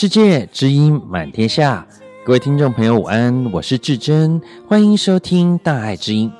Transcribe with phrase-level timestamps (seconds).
[0.00, 1.86] 世界，知音满天下。
[2.24, 6.32] 各位听众朋友，午安，我是至真，欢迎收听《大爱之音》。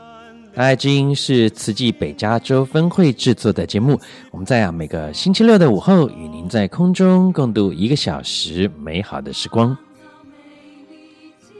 [0.56, 9.76] 《大爱之音》是慈济北加州分会制作的节目，我们在啊每个星期六的午后，与您在空中共度一个小时美好的时光。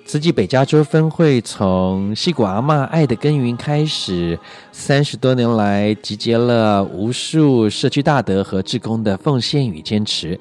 [0.06, 4.39] 慈济北加州分会从西谷阿嬷爱的耕耘开始，
[4.72, 10.41] 三十多年来集结了无数社区大德和志工的奉献与坚持。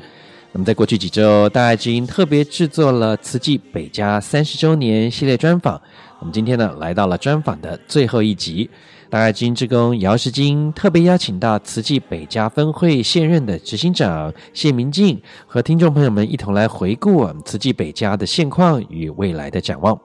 [0.52, 5.80] 那么，在过去几周，大爱之音特别制作了慈济北加三十周年系列专访。
[6.17, 8.67] 我们今天呢，来到了专访的最后一集。
[9.11, 20.00] 大爱之音志工姚世金特别邀请到慈济北加分会现任的执行长谢明进，和听众朋友们一同来回顾我们慈济北加的现况与未来的展望。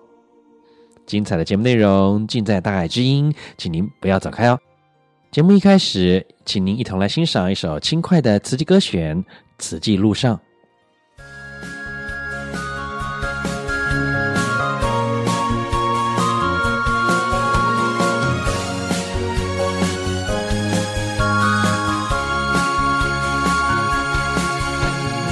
[1.06, 4.58] 精彩的节目内容尽在大爱之音，请您不要走开哦。
[5.30, 9.24] 节目一开始，请您一同来欣赏一首轻快的慈济歌选。
[9.58, 10.38] 此际路上，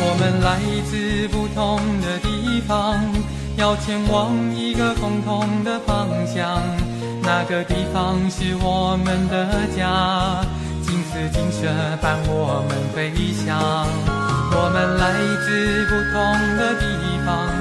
[0.01, 2.99] 我们来自不同的地方，
[3.57, 6.63] 要前往一个共同的方向。
[7.25, 10.45] 那个地方是我们的家。
[11.13, 11.69] 似金色
[12.01, 13.61] 伴我们飞翔，
[14.57, 15.13] 我们来
[15.45, 16.17] 自不同
[16.57, 16.89] 的地
[17.27, 17.53] 方，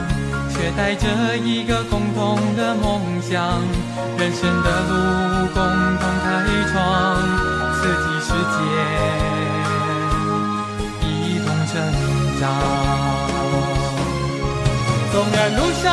[0.56, 3.59] 却带着一个共同的梦想，
[4.17, 5.59] 人生的路共
[6.00, 6.79] 同开创，
[7.75, 8.63] 慈济世界
[11.03, 11.12] 一
[11.44, 11.75] 同成
[12.39, 12.47] 长。
[15.12, 15.91] 纵然路上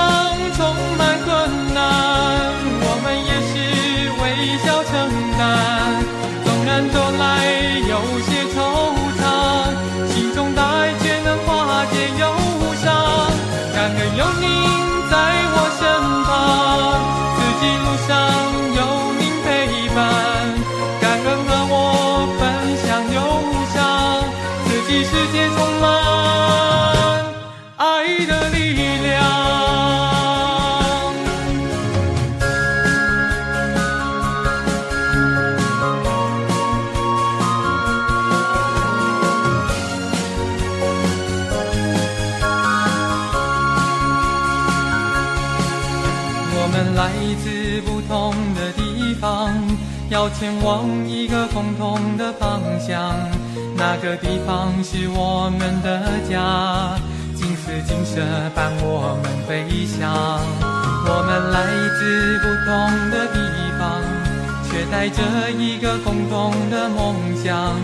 [0.55, 0.63] 充
[0.97, 1.29] 满困
[1.75, 1.83] 难，
[2.87, 3.53] 我们也是
[4.23, 4.25] 微
[4.63, 4.68] 笑
[50.39, 53.13] 前往一个共同的方向，
[53.77, 56.01] 那个地方是我们的
[56.31, 56.95] 家。
[57.35, 58.21] 金丝金色
[58.55, 60.15] 伴我们飞翔，
[61.07, 61.67] 我们来
[61.99, 62.71] 自不同
[63.11, 63.37] 的地
[63.81, 64.01] 方，
[64.71, 67.75] 却带着一个共同的梦想。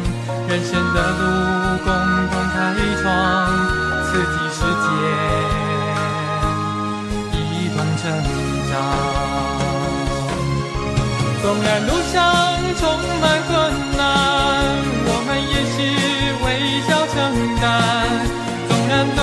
[0.47, 1.23] 人生的路
[1.83, 1.91] 共
[2.31, 2.55] 同开
[3.03, 3.51] 创，
[4.07, 4.87] 刺激世界
[7.35, 8.03] 一同成
[8.71, 9.34] 长。
[11.55, 12.19] 纵然路上
[12.81, 12.83] 充
[13.21, 13.53] 满困
[13.97, 14.03] 难，
[15.07, 15.77] 我们也是
[16.43, 16.47] 微
[16.83, 17.15] 笑承
[17.63, 17.63] 担。
[18.67, 19.23] 纵然走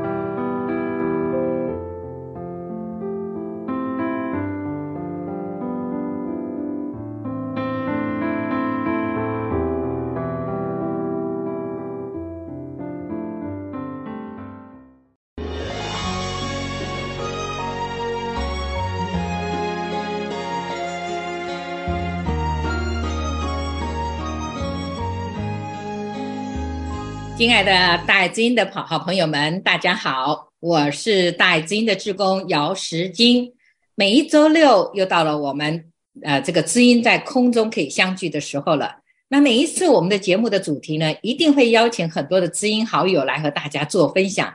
[27.41, 27.71] 亲爱的
[28.05, 33.51] 大爱知音的好朋友们，大家好，我是大爱知音的志工姚时金。
[33.95, 35.85] 每一周六又到了我们
[36.21, 38.97] 呃这个知音在空中可以相聚的时候了。
[39.27, 44.53] 那每一次我们的节目的主题呢，一定会邀请很多的知音好友来和大家做分享，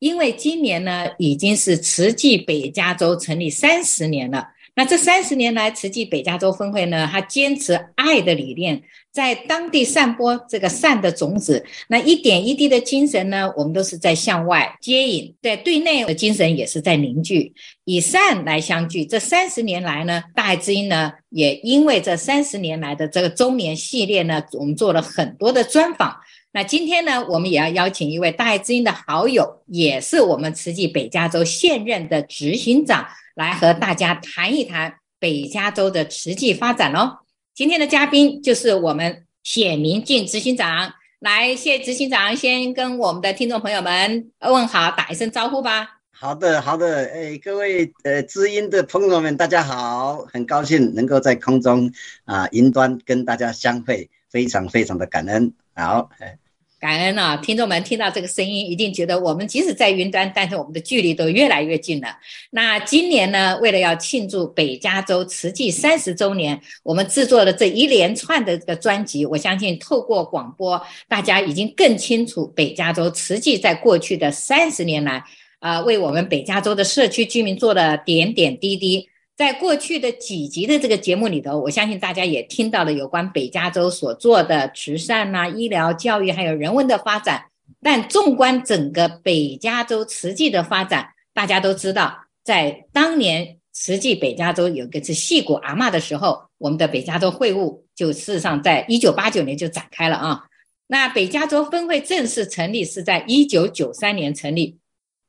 [0.00, 4.48] 因为今年呢已经是慈济北加州成立三十年了。
[4.76, 8.82] 那这三十年来，慈济北加州分会呢，它坚持爱的理念，
[9.12, 11.64] 在当地散播这个善的种子。
[11.86, 17.54] 那一点一滴的精神呢，我们都是在向外接引；在对内的精神也是在凝聚，
[17.84, 19.04] 以善来相聚。
[19.04, 26.16] 这三十年来呢，大爱之音呢，也因为这三十年来的这个周年系列呢，我们做了很多的专访。
[26.52, 33.06] 那今天呢，我们也要邀请一位大爱之音的好友，也是我们慈济北加州现任的执行长。
[33.34, 37.18] 来和大家谈一谈北加州的慈济发展哦。
[37.54, 40.94] 今天的嘉宾就是我们谢明进执行长。
[41.20, 46.00] 来，谢执行长先跟我们的听众朋友们问好，打一声招呼吧。
[46.10, 47.06] 好的，好的。
[47.06, 51.90] 哎，各位呃知音的朋友们，大家好，很高兴能够在空中
[52.24, 55.52] 啊云端跟大家相会，非常非常的感恩。
[55.74, 56.38] 好，哎。
[56.84, 62.08] 感恩啊，听众们听到这个声音，一定觉得我们即使在云端，但是我们的距离都越来越近了。
[62.50, 69.24] 那今年呢，为了要庆祝北加州慈济三十周年，我们制作了这一连串的这个专辑。
[69.24, 70.78] 我相信透过广播，
[71.08, 75.24] 大家已经更清楚北加州慈济在过去的三十年来，
[75.60, 79.08] 啊、为我们北加州的社区居民做了点点滴滴。
[79.36, 87.46] 在过去的几集的这个节目里头，我相信大家也听到了有关北加州所做的慈善呐、医疗、教育还有人文的发展。
[87.82, 100.44] 但纵观整个北加州慈济的发展，大家都知道，在当年慈济北加州有个是戏谷阿嬷的时候，我们的北加州会务就事实上在一九八九年就展开了啊。
[100.86, 104.78] 那北加州分会正式成立是在一九九三年成立，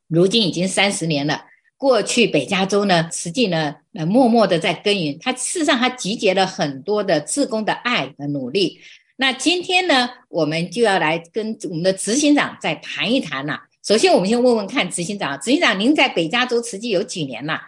[0.06, 1.44] 如今已经三十年了。
[1.78, 5.18] 过去北加州呢，实际呢，呃，默默的在耕耘。
[5.20, 8.80] 它事实上，它集结了很多的志工的爱和努力。
[9.16, 13.60] 那今天呢，我们就要来跟我们的执行长再谈一谈呐。
[13.86, 17.60] 首先，我们先问问看执行长，执行长，您在北加州慈济有几年了？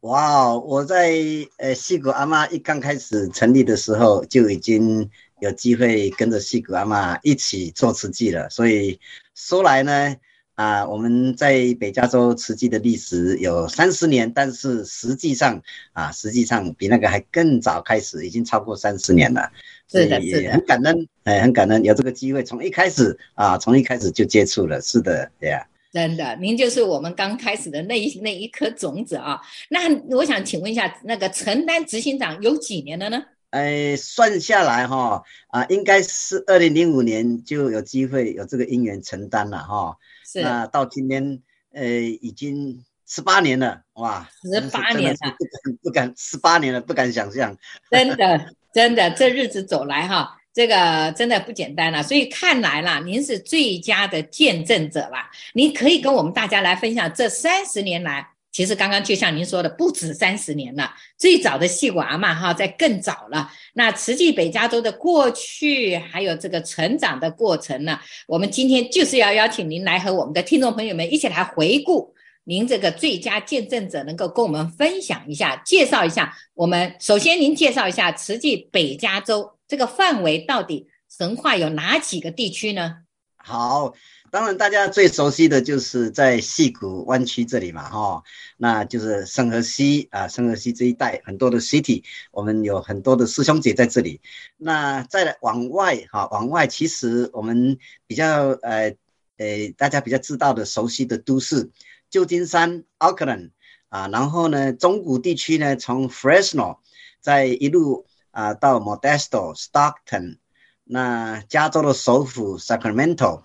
[0.00, 1.14] 哇，我在
[1.56, 5.08] 呃西谷阿嬷一刚开始成立的时候，就已经
[5.40, 8.50] 有机会跟着西谷阿嬷一起做慈济了。
[8.50, 9.00] 所以
[9.34, 10.14] 说来呢。
[10.54, 15.60] 啊，我们在北加州慈济的历史有三十年，但是实际上
[15.92, 19.50] 啊，实际上比那个还更早开始，已经超过三十年了。
[19.90, 24.80] 是的，是的，很感恩，哎，很感恩有这个机会，从一开始啊，从一开始就接触了。
[24.80, 25.66] 是的，对呀。
[25.92, 29.40] 真的，您就是我们刚开始的那一那一颗种子啊。
[29.68, 33.22] 那我想请问一下，那个承担执行长有几年了呢？
[33.50, 39.96] 哎，算下来哈，啊，应该是二零零五年就有机会有这个因缘承担了哈。
[40.34, 47.56] 那到今天，呃，已经十八年了，哇，十八年了，不敢不敢，十八年了，不敢想象。
[47.90, 52.02] 真的， 真的，这日子走来哈，这个真的不简单了。
[52.02, 55.30] 所以看来啦，您是最佳的见证者啦。
[55.52, 58.33] 您可以跟我们大家来分享这三十年来。
[58.54, 60.94] 其实刚刚就像您说的，不止三十年了。
[61.18, 63.50] 最早的戏骨阿嬷哈，在更早了。
[63.72, 76.32] 那慈济北加州的过去，还有这个成长的过程呢，我们今天就是要邀请您来和我们的听众朋友们一起来回顾您这个最佳见证者，能够跟我们分享一下，介绍一下。
[76.54, 80.86] 我们首先您介绍一下慈济北加州这个范围到底
[81.18, 82.98] 横跨有哪几个地区呢？
[83.36, 83.94] 好。
[84.34, 88.24] 当然，大家最熟悉的就是在矽谷湾区这里嘛，哈，
[88.56, 94.20] 那就是圣荷西啊，圣荷西这一带很多的 city，我们有很多的师兄姐在这里。
[94.56, 98.96] 那再往外哈，往外其实我们比较呃
[99.36, 101.70] 呃大家比较知道的熟悉的都市，
[102.10, 103.52] 旧金山 Oakland
[103.88, 106.78] 啊，然后呢中古地区呢，从 Fresno
[107.20, 110.38] 再一路啊到 Modesto Stockton，
[110.82, 113.44] 那加州的首府 Sacramento。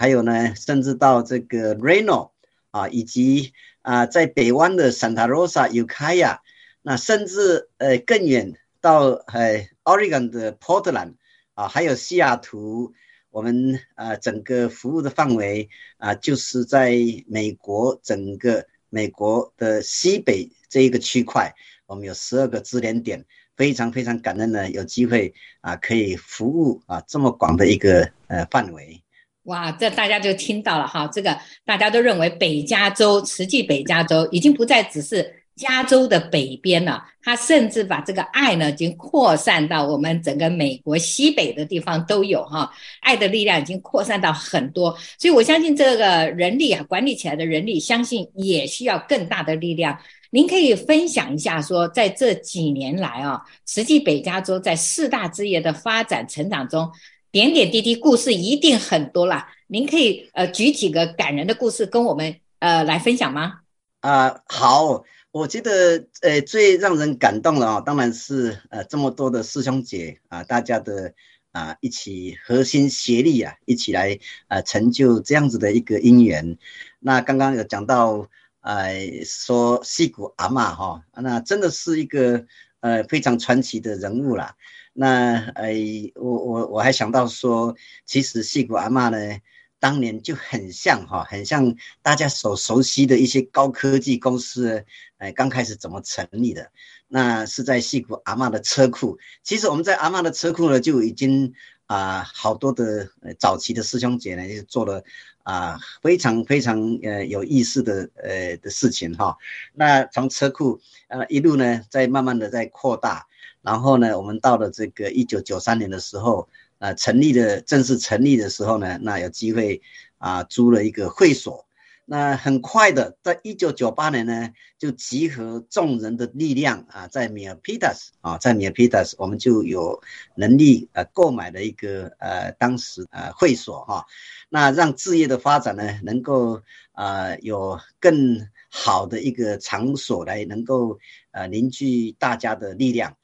[0.00, 2.30] 还有呢，甚至到这个 Reno
[2.70, 3.52] 啊，以及
[3.82, 6.38] 啊，在北湾的 Santa Rosa、Ukiah，
[6.80, 11.16] 那甚至呃更远到呃 Oregon 的 Portland
[11.52, 12.94] 啊，还有西雅图、
[13.28, 21.54] 我们啊整个服务的范围啊，就是在美国整个美国的西北这一个区块，
[21.84, 29.02] 我们有十二个支联点，非常非常感恩呢，有机会啊可以服务啊这么广的一个呃范围。
[29.44, 35.36] 哇，这大家就听到了哈，这个大家都认为北加州实际北加州已经不再只是。
[35.56, 42.70] 加州的北边了，它甚至把这个爱呢，已经扩散到我们整个美国西北的地方都有哈。
[43.00, 49.98] 爱的力量已经扩散到很多，所以我相信这个人力啊，管理起来的人力，相信也需要更大的力量。
[50.30, 56.90] 您可以分享一下，说在这几年来啊，实际北加州在四大职业的发展成长中，
[57.32, 59.48] 点点滴滴故事一定很多啦。
[59.68, 63.60] 您可以呃举几个感人的故事跟我们呃来分享吗？
[64.00, 65.04] 啊、呃，好。
[65.32, 71.14] 我觉得，呃，最让人感动的啊，当然是呃这么多的师兄姐啊，大家的
[71.52, 74.18] 啊一起合心协力啊，一起来
[74.48, 76.58] 啊成就这样子的一个姻缘。
[76.98, 78.28] 那刚刚有讲到，
[78.62, 82.44] 呃，说戏谷阿嬷哈，那真的是一个
[82.80, 84.56] 呃非常传奇的人物啦。
[85.00, 85.06] 那
[85.54, 85.72] 呃，
[86.16, 89.40] 我我我还想到说，其实戏谷阿嬷呢。
[89.82, 94.84] 当年就很像哈，很像大家所熟悉的一些高科技公司，
[95.16, 96.70] 哎，刚开始怎么成立的？
[97.08, 99.18] 那是在矽谷阿嬷的车库。
[99.42, 101.54] 其实我们在阿嬷的车库呢，就已经
[101.86, 105.02] 啊、好多的早期的师兄姐呢，就做了
[105.44, 109.38] 啊、非常非常呃有意思的呃的事情哈。
[109.72, 110.78] 那从车库
[111.08, 113.26] 呃一路呢，在慢慢的在扩大，
[113.62, 116.48] 然后呢，我们到了这个一九九三年的时候。
[116.80, 119.82] 呃，成立的正式成立的时候呢，那有机会
[120.16, 121.66] 啊，租了一个会所。
[122.06, 130.00] 那很快的，在一九九八年呢，就集合众人的力量啊，在米尔皮达斯啊，在米尔皮达斯，我们就有
[130.34, 134.06] 能力呃购买了一个呃当时呃会所哈、
[134.48, 136.62] 那让置业的发展呢，能够
[136.92, 140.98] 呃有更好的一个场所来能够
[141.32, 143.18] 呃凝聚大家的力量。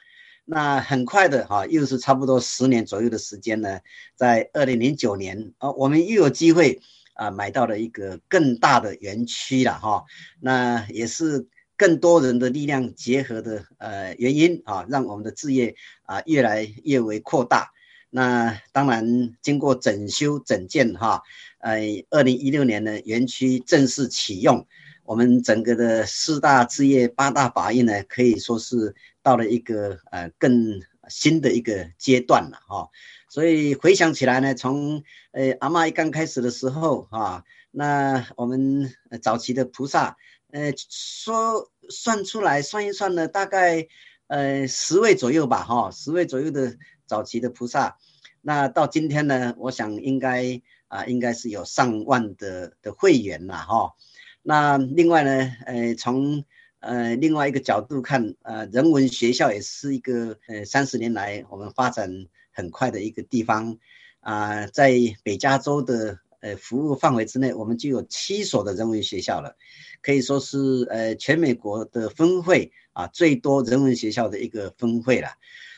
[0.48, 3.80] 那很快的哈，又是差不多十年左右的时间呢，
[4.14, 6.80] 在二零零九年啊，我们又有机会
[7.14, 10.04] 啊买到了一个更大的园区了哈。
[10.40, 15.74] 那也是更多人的力量结合的呃原因啊，让我们的置业
[16.04, 17.72] 啊越来越为扩大。
[18.08, 21.22] 那当然经过整修整建哈，
[21.58, 24.64] 呃，二零一六年呢，园区正式启用。
[25.04, 28.92] 我们整个的四大置业八大法印呢，可以说是
[29.26, 32.88] 到了一个呃更新的一个阶段了哈。
[33.28, 35.02] 所以回想起来呢，从
[35.32, 37.42] 呃阿嬷一刚开始的时候哈，
[37.72, 40.16] 那我们早期的菩萨，
[40.52, 43.88] 呃说算出来算一算呢，大概
[44.28, 47.96] 呃十位左右吧哈，十位左右的早期的菩萨。
[48.42, 53.94] 那到今天呢，我想应该啊应该是有上万的的会员了哈。
[54.42, 56.44] 那另外呢，呃，从
[56.86, 62.08] 呃另外一个角度看，呃，人文学校也是一个呃三十年来我们发展
[62.52, 63.76] 很快的一个地方，
[64.20, 69.56] 啊、在北加州的呃服务范围之内，我们就有七所的人文学校了，
[70.00, 75.28] 可以说是呃全美国的分会啊最多人文学校的一个分会了。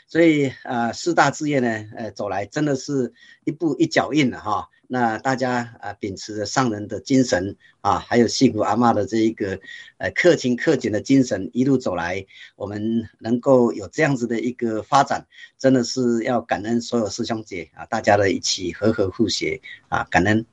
[0.06, 3.12] 所以啊、呃，四大志业呢，呃，走来真的是
[3.44, 4.68] 一步一脚印了哈。
[4.90, 9.60] 那大家啊，秉持着上人的精神啊，还有戏谷阿嬷的这一个
[9.98, 12.24] 呃克勤克俭的精神，一路走来，
[12.56, 15.26] 我们能够有这样子的一个发展，
[15.58, 20.46] 真的是要感恩所有师兄姐啊，大家的一起和和互协啊，感恩。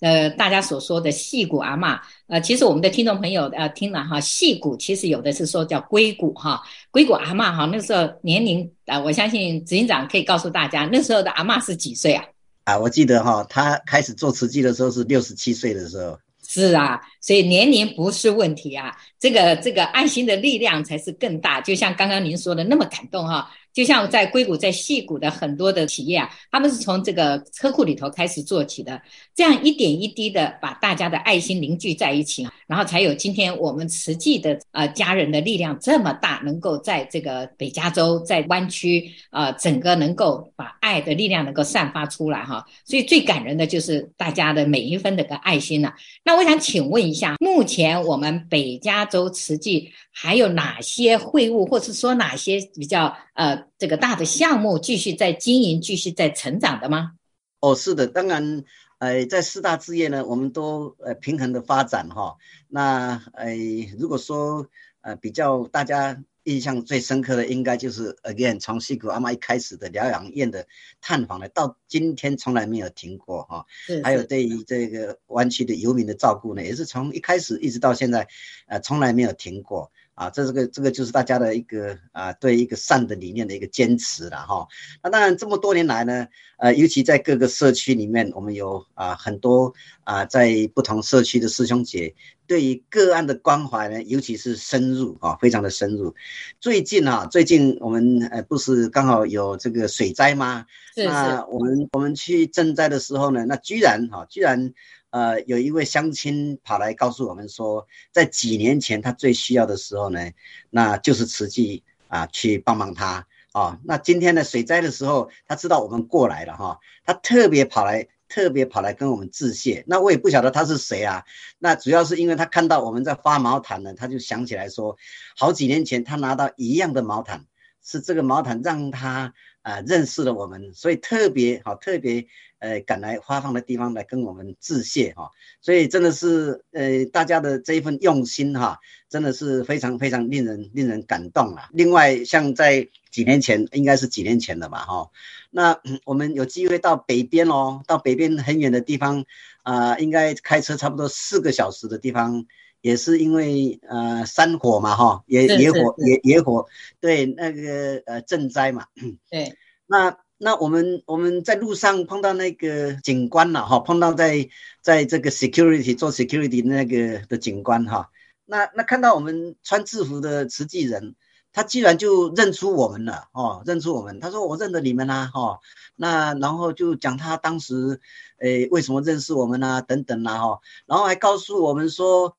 [0.00, 6.60] 呃，大家所说的戏谷阿嬷，呃，其实我们的听众朋友呃听了哈，戏谷其实有的是说叫硅谷哈，
[6.90, 12.24] 硅谷阿嬷哈，那时候年龄啊、呃，我相信执行长可以告诉大家，那时候的阿嬷是几岁啊？
[12.70, 16.16] 啊，我记得哈，他开始做瓷器的时候是六十七岁的时候。
[16.46, 23.50] 是啊，所以年龄不是问题啊，这个这个爱心的力量才是更大，就像刚刚您说的那么感动哈。
[23.72, 29.00] 就像在硅谷、在矽谷的很多的企业啊，他们是从这个车库里头开始做起的，
[29.40, 42.62] 这样一点一滴的把大家的爱心凝聚在一起，然后才有今天我们慈济的呃家人的力量这么大，能够在这个北加州在湾区呃整个能够把爱的力量能够散发出来哈。
[42.84, 45.94] 所以最感人的就是大家的每一分的个爱心了。
[46.22, 53.58] 那我想请问一下，目前我们北加州慈济还有哪些会务，或是说哪些比较呃？
[53.78, 57.12] 这个大的项目继续在经营，继续在成长的吗？
[57.60, 58.64] 哦，是的，当然，
[59.00, 62.36] 呃，在四大置业呢，我们都呃平衡的发展哈。
[62.68, 63.54] 那呃，
[63.98, 64.68] 如果说
[65.00, 70.66] 呃比较大家印象最深刻的，应该就是 again 从西谷阿妈一开始的疗养院的
[71.00, 73.64] 探访呢，到今天从来没有停过哈。
[74.04, 78.28] 还有对于这个湾区的游民的照顾呢，也是从一开始一直到现在，
[78.66, 79.90] 呃，从来没有停过。
[80.20, 84.68] 啊，这这个这个就是大家的一个啊，对一个善的理念的一个坚持了哈。
[85.02, 89.72] 那当然这么多年来呢，呃，尤其在各个社区里面，我们有啊很多
[90.04, 92.14] 啊在不同社区的师兄姐
[92.46, 96.14] 对于个案的关怀呢，尤其是深入啊，非常的深入。
[96.60, 100.66] 最近啊，最近我们呃不是刚好有这个水灾吗？
[100.94, 101.08] 是是。
[101.08, 104.74] 那我们我们去赈灾的时候呢，那居然哈，居然。
[105.10, 110.30] 呃，有一位乡亲跑来告诉我们说，在几年前他最需要的时候呢，
[110.70, 113.78] 那就是慈济啊去帮帮他啊。
[113.84, 119.82] 那今天呢，水灾的时候，他知道我们过来了哈，他特别跑来，特别跑来跟我们致谢。
[119.88, 121.24] 那我也不晓得他是谁啊。
[121.58, 124.96] 那主要是因为他看到我们在发毛毯呢，他就想起来说，
[125.36, 127.46] 好几年前他拿到一样的毛毯，
[127.82, 129.32] 是这个毛毯让他
[129.62, 132.26] 啊认识了我们，所以特别好，特别。
[132.60, 135.30] 呃，赶来发放的地方来跟我们致谢哈，
[135.62, 141.70] 所以真的是呃，大家的这一份用心哈，真的是非常非常令人令人感动啊。
[141.72, 145.10] 另外，像在几年前，应该是几年前了吧哈，
[145.50, 149.24] 那我们有机会到北边哦，到北边很远的地方
[149.62, 152.44] 啊，应该开车差不多四个小时的地方，
[152.80, 156.66] 也是因为呃山火嘛哈，野野火野野火，
[157.00, 158.86] 对那个呃赈灾嘛，
[159.30, 159.54] 对，
[159.86, 160.16] 那。
[160.42, 164.48] 那我们我们在路上碰到那个警官了哈，碰到在
[164.80, 168.08] 在这个 security 做 security 那个的警官哈，
[168.46, 171.14] 那那看到我们穿制服的慈济人，
[171.52, 175.58] 他居然就认出我们了哦，认出我们，他说我认得你们呐哈，
[175.94, 178.00] 那然后就讲他当时
[178.38, 182.34] 诶为什么认识我们啊等等啦哈，然后还告诉我们说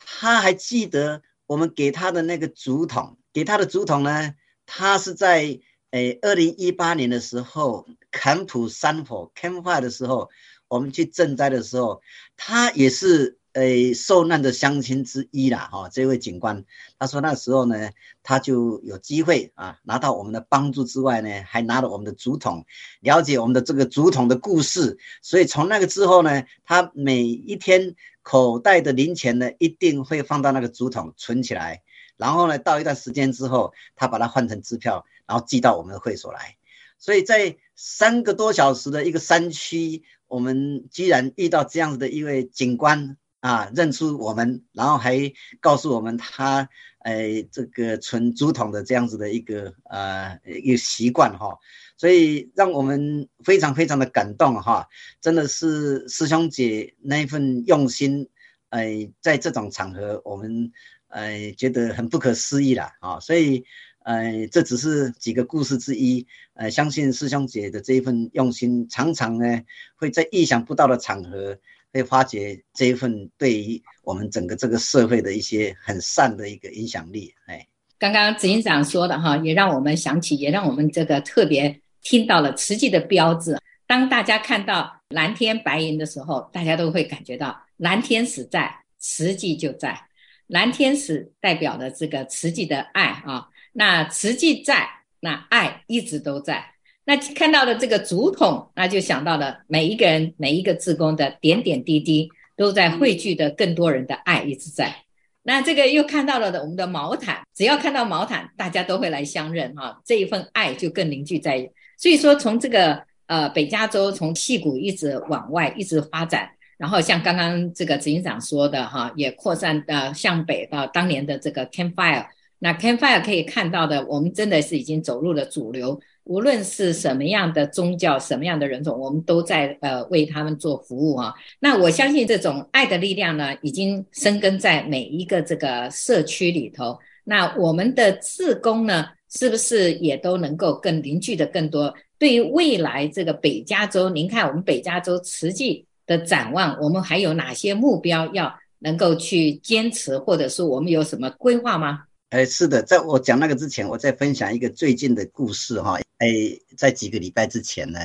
[0.00, 4.34] 他还记得我们给他的那个竹筒，给他的竹筒呢，
[4.66, 5.60] 他是在。
[5.92, 10.30] 诶，二零一八年的时候，坎普山火 campfire 的时候，
[10.68, 12.00] 我们去赈灾的时候，
[12.36, 15.68] 他也是诶受难的乡亲之一啦。
[15.72, 16.64] 哈，这位警官，
[16.96, 17.90] 他说那时候呢，
[18.22, 22.64] 他就有机会啊，拿到我们的帮助之外呢，还拿了我们的竹筒，
[23.00, 24.96] 了解我们的这个竹筒的故事。
[25.22, 27.96] 所以从那个之后呢，他每一天
[28.30, 31.82] 口袋的零钱呢，一定会放到那个竹筒存起来。
[32.16, 36.56] 然后呢，到一段时间之后，他把它换成支票，然后寄到我们的会所来。
[36.96, 46.68] 所以在三个多小时的一个山区，我们居然遇到这样子的一位警官啊，认出我们，然后还告诉我们他，
[47.00, 51.58] 哎，这个存竹筒的这样子的一个呃一个习惯哈。
[51.96, 54.88] 所以让我们非常非常的感动哈，
[55.20, 58.28] 真的是师兄姐那一份用心，
[58.70, 60.72] 哎，在这种场合我们。
[61.12, 63.64] 哎，觉得很不可思议啦，啊，所以，
[64.04, 69.60] 哎，这只是几个故事之一，呃，相信师兄姐的这一份用心，常常呢
[69.96, 71.58] 会在意想不到的场合，
[71.92, 77.34] 会发掘这一份对于我们整个这个社会的一些很善的一个影响力。
[77.46, 77.66] 哎，
[77.98, 83.58] 刚刚执行长说的哈，也让我们想起，也让我们这个特别听到了慈济的标志。
[83.86, 90.00] 当大家看到蓝天白云的时候，大家都会感觉到蓝天使在，慈济就在。
[90.46, 94.88] 蓝天使代表的这个慈济的爱啊，那慈济在，
[95.20, 96.74] 那爱一直都在。
[97.10, 104.94] 那看到的这个竹筒，那就想到了每一个人、每一个志工的点点滴滴，都在汇聚的更多人的爱一直在。
[105.42, 111.68] 那这个又看到了的我们的毛毯，只要看到毛毯，大家都会来相认哈，这一份爱就更凝聚在。
[111.98, 116.48] 所以说，从这个呃北加州，从矽谷一直往外一直发展。
[116.78, 122.26] 然后像刚刚这个执行长说的哈，也扩散到向北到当年的这个 Campfire。
[122.60, 126.00] 那 Campfire 可以看到的，我们真的是已经走入了主流。
[126.22, 131.34] 无论是什么样的宗教、什么样的人种，我们都在呃为他们做服务啊。
[131.58, 136.96] 那我相信这种爱的力量呢，已经生根在每一个这个社区里头。
[137.24, 141.92] 那我们的志工呢，是不是也都能够更凝聚的更多？
[142.18, 145.86] 对于未来这个北加州，您看我们北加州慈济。
[146.06, 152.02] 的展望，我们还有哪些目标要能够去坚持，或者说我们有什么规划吗？
[152.30, 155.98] 哎，是的，在我讲那个之前，我再分享一个最近的故事哈。
[156.18, 156.28] 哎，
[156.76, 157.98] 在几个礼拜之前呢，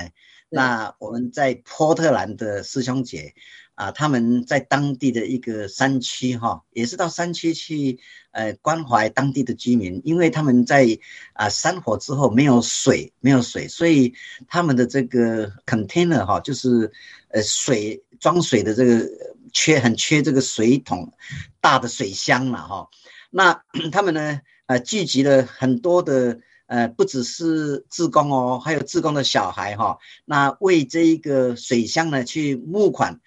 [0.49, 3.35] 那我们在波特兰的师兄姐
[3.75, 7.99] 啊，他们在当地的一个山区哈，也是到山区去
[8.31, 10.97] 呃关怀当地的居民，因为他们在
[11.33, 14.15] 啊山火之后没有水，没有水，所以
[14.47, 16.91] 他们的这个 container 哈，就是。
[17.29, 19.05] 呃，水装水的这个
[19.51, 21.11] 缺很缺这个水桶，
[21.59, 22.87] 大的水箱了哈。
[23.35, 33.19] 那 他们呢，呃聚集了很多的呃不只是志工哦，还有志工的小孩哈、那为这一个水乡呢去募款，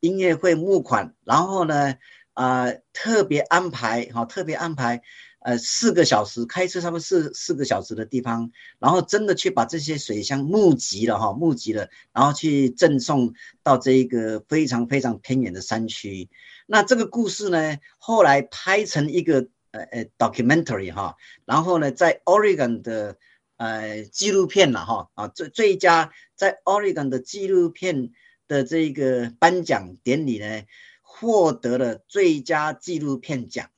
[0.00, 1.94] 音乐会募款，然后呢
[2.34, 5.00] 啊、呃、特别安排哈、特别安排。
[5.44, 16.30] 呃，四个小时开车，差不多四四个小时的地方，然后真的去把这些水箱募集了哈，募集了，然后去赠送到这一个非常非常偏远的山区。
[16.66, 23.18] 那这个故事呢，后来拍成一个呃呃 documentary 哈，然后呢，在 Oregon 的
[23.58, 28.12] 呃纪录片了哈啊最最佳在 Oregon 的纪录片
[28.48, 30.62] 的这个颁奖典礼呢，
[31.02, 33.68] 获得了最佳纪录片奖。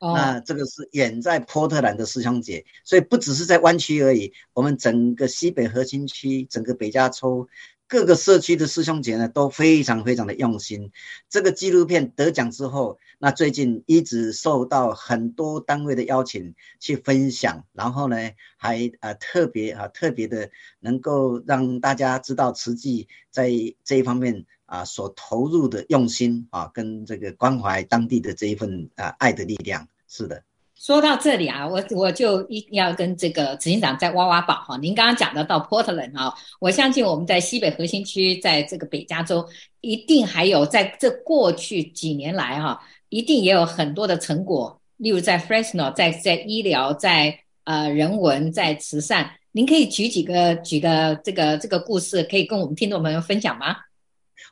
[0.00, 7.46] 那这个是远在波特兰的师兄姐，所以不只是在湾区而已，我们整个西北核心区、整个北加州
[7.90, 10.92] 各个社区的师兄姐呢都非常非常的用心。
[11.28, 18.16] 这个纪录片得奖之后，那最近一直受到很多单位的邀请去分享，然后呢
[18.56, 23.50] 还呃特别啊特别的能够让大家知道慈济在
[23.82, 24.46] 这一方面。
[24.70, 30.44] 啊，所投入的用心啊，跟这个关怀当地的这一份啊爱的力量，是的。
[30.80, 34.78] 说到这里啊，我我就一定要跟这个执行长再挖挖宝哈。
[34.78, 39.46] 您刚刚讲的到 Portland 啊，我相信我们在西北核心区，在这个北加州，
[39.82, 44.80] 一定还有在这过去几年来哈，一定也有很多的成果。
[44.96, 53.76] 例如在 Fresno，在在医疗，在呃人文，在慈善，您可以举几个举个这个这个故事，可以跟我们听众朋友分享吗？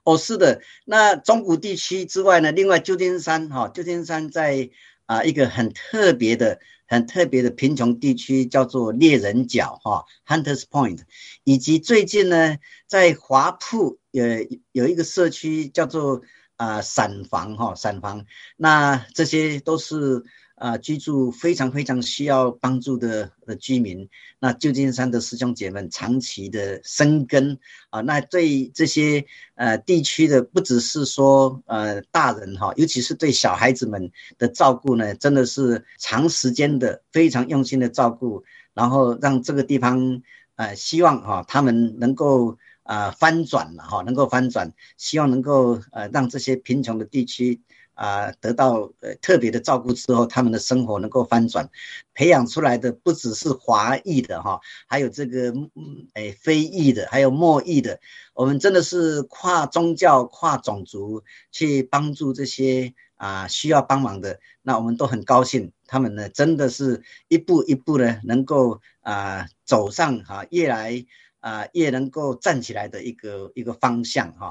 [0.04, 4.68] 哦，是的，那中古地区之外呢，另外旧金山哈，旧金山在
[5.08, 11.00] 啊一个很特别的、很特别的贫穷地区，叫做猎人角哈 （Hunters Point），
[11.42, 14.24] 以及最近呢，在华埠有
[14.70, 16.22] 有一个社区叫做
[16.56, 20.24] 啊散房哈散房，那这些都是。
[20.58, 24.08] 啊，居住非常非常需要帮助的的居民，
[24.40, 27.58] 那旧金山的师兄姐们长期的生根
[27.90, 38.42] 啊，那对这些呃地区的不只是说呃大人哈，尤其是对小孩子们的照顾呢，真的是长时间的非常用心的照顾，
[38.74, 40.22] 然后让这个地方
[40.56, 47.60] 呃希望哈他们能够啊翻转了哈，能够翻转，希望能够呃让这些贫穷的地区。
[47.98, 51.68] 啊，得到呃特别的照顾之后，他们的生活能够翻转，
[52.14, 57.98] 培养出来的不只是华裔的哈，还有这个嗯诶非裔的，还有墨裔的，
[58.34, 71.04] 我们真的是跨宗教、跨种族去帮助这些啊需要帮忙的，那我们都很高兴，他们呢真的是一步一步的能够啊走上哈越来。
[71.48, 74.50] 啊，也能够站起来的一个一个方向哈。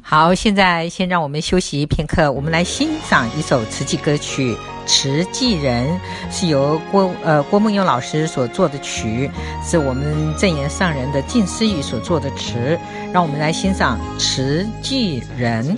[0.00, 4.54] 好，现在先让我们休息片刻，我们来欣赏一首慈济歌曲
[4.86, 5.86] 《慈济人》，
[6.30, 9.30] 是由郭呃郭梦佑老师所作的曲，
[9.62, 12.78] 是我们正言上人的静思语所作的词。
[13.12, 15.76] 让我们来欣赏《慈济人》。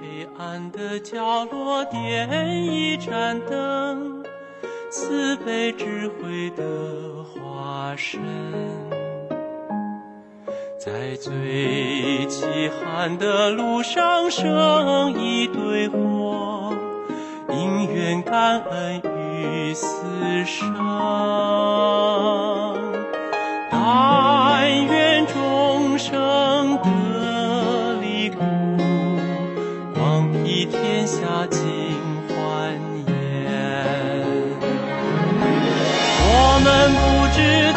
[0.00, 4.24] 黑暗的角落点一盏灯，
[4.90, 6.64] 慈悲智慧的
[7.24, 8.20] 化身。
[10.82, 11.30] 在最
[12.26, 16.72] 凄寒的路上生一堆火，
[17.50, 19.86] 因缘感恩于死
[20.46, 20.74] 生。
[23.70, 28.38] 但愿众生得离苦，
[29.94, 31.60] 广披天下尽
[32.30, 32.72] 欢
[33.06, 33.12] 颜。
[36.24, 37.69] 我们不知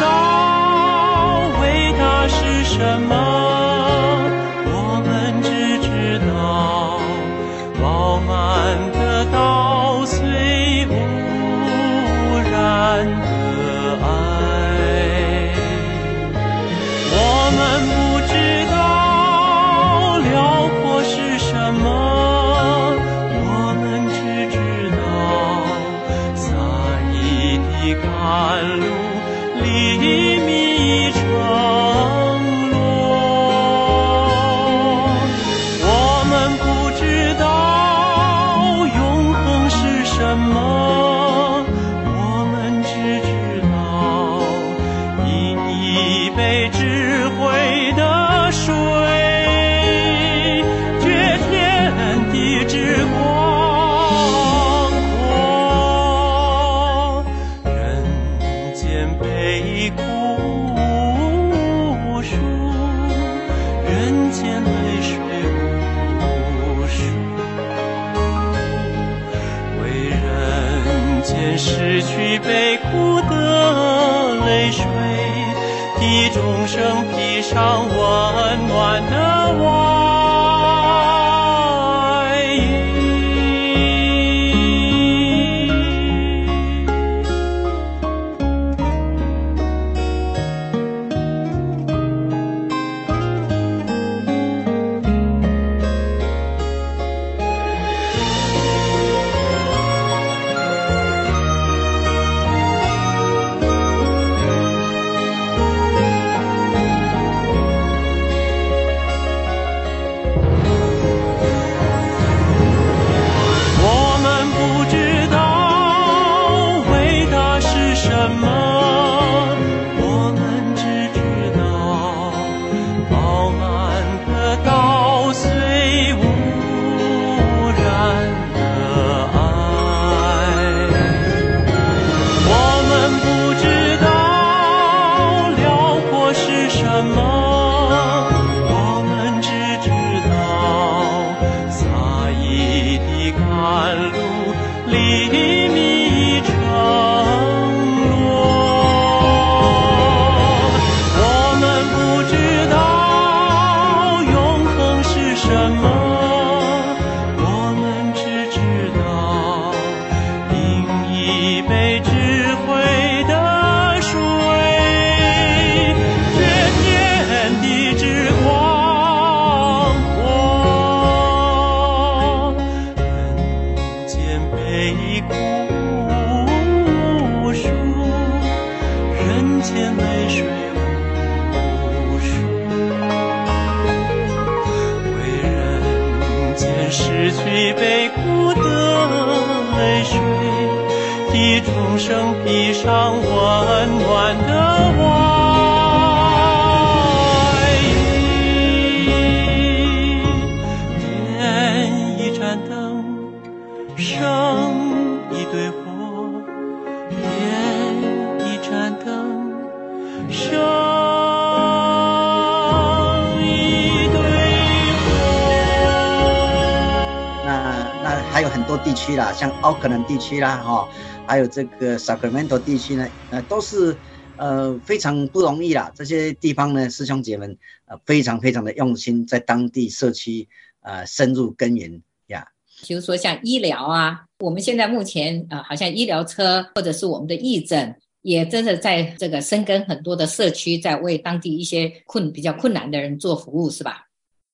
[218.84, 220.86] 地区啦，像奥克兰地区啦，哈，
[221.26, 223.96] 还有这个 Sacramento 地区呢，呃，都是
[224.36, 225.90] 呃非常不容易啦。
[225.94, 230.46] 这些地方呢，师兄姐们呃非常非常的用心，在当地社区
[230.82, 232.46] 呃深入耕耘呀。
[232.86, 244.08] 比如说像医疗啊，我们现在目前呃好像医疗车或者是我们的义诊，也真的在这个深耕很多的社区，在为当地一些困比较困难的人做服务，是吧？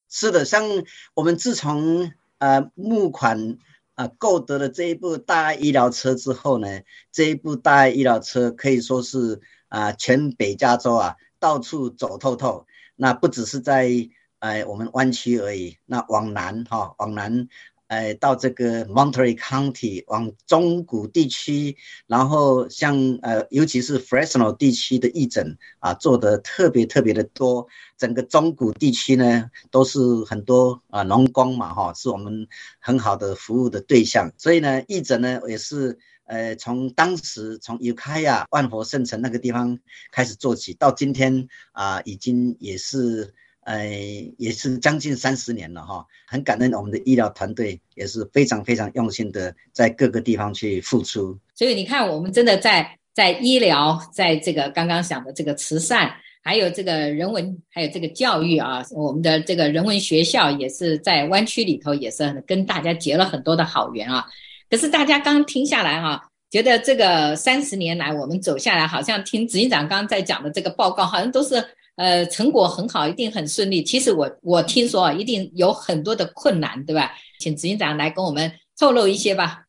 [0.08, 0.64] 是的，像
[1.14, 3.58] 我们自从呃募款
[4.00, 6.80] 啊购得了这一部大爱医疗车之后呢，
[7.12, 12.66] 这一部大爱医疗车可以说是啊、全北加州啊到处走透透。
[12.96, 13.90] 那不只是在
[14.38, 17.48] 呃我们湾区而已，那往南哈、往南。
[17.90, 21.76] 呃，到这个 Monterey County 往中谷地区，
[22.06, 27.66] 然后像呃，尤其是 Fresno 地区的义诊啊，做得特别特别的多。
[27.98, 32.46] 整个中谷地区呢，都是很多啊农工嘛，哈，是我们
[32.78, 34.32] 很好的服务的对象。
[34.38, 39.80] 所以呢，义诊呢也是呃，从当时从 u k a y a 万佛圣城那个地方
[40.12, 43.34] 开始做起，到今天啊，已经也是。
[43.70, 43.86] 呃，
[44.36, 51.38] 也是将近三十年了哈，很感恩我们的医疗团队也是非常非常用心的在各个地方去付出。
[51.54, 56.10] 所以你看，我们真的在在医疗，在这个刚刚讲的这个慈善，
[56.42, 64.26] 还有这个人文，还有这个教育啊，我们的这个人文学校也是在湾区里头，也是跟大家结了很多的好缘啊。
[64.68, 71.64] 可是大家刚听下来哈，觉得这个三十年来我们走下来，好像听执行长刚刚在讲的这个报告，好像都是。
[71.96, 73.82] 呃，成果很好，一定很顺利。
[73.82, 77.12] 其实我我听说啊，一定有很多的困难，对吧？
[77.38, 79.64] 请执行长来跟我们透露一些吧。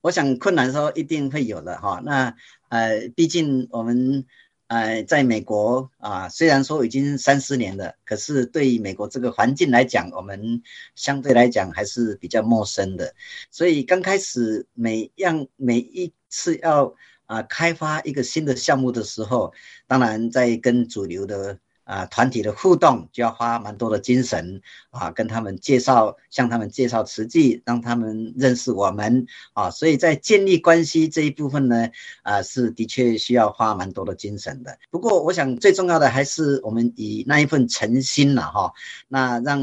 [0.00, 2.00] 我想困难说一定会有的哈。
[2.04, 2.34] 那
[2.68, 4.24] 呃，毕竟我们
[4.68, 10.62] 呃在美国啊，虽然说已经三十年了，可是对于美国这个环境来讲，我们
[10.94, 13.14] 相对来讲还是比较陌生的。
[13.50, 16.94] 所以刚开始每样每一次要
[17.26, 19.52] 啊开发一个新的项目的时候，
[19.86, 21.58] 当然在跟主流的。
[21.86, 24.60] 啊，团体的互动就要花蛮多的精神
[24.90, 31.88] 啊，跟他们介绍，向他们介绍慈济，让他们认识我们啊，所以在建立关系这一部分呢，
[32.24, 34.76] 啊，是的确需要花蛮多的精神的。
[34.90, 38.72] 不过，我想最重要的还是我们以那一份诚心了哈，
[39.06, 39.62] 那让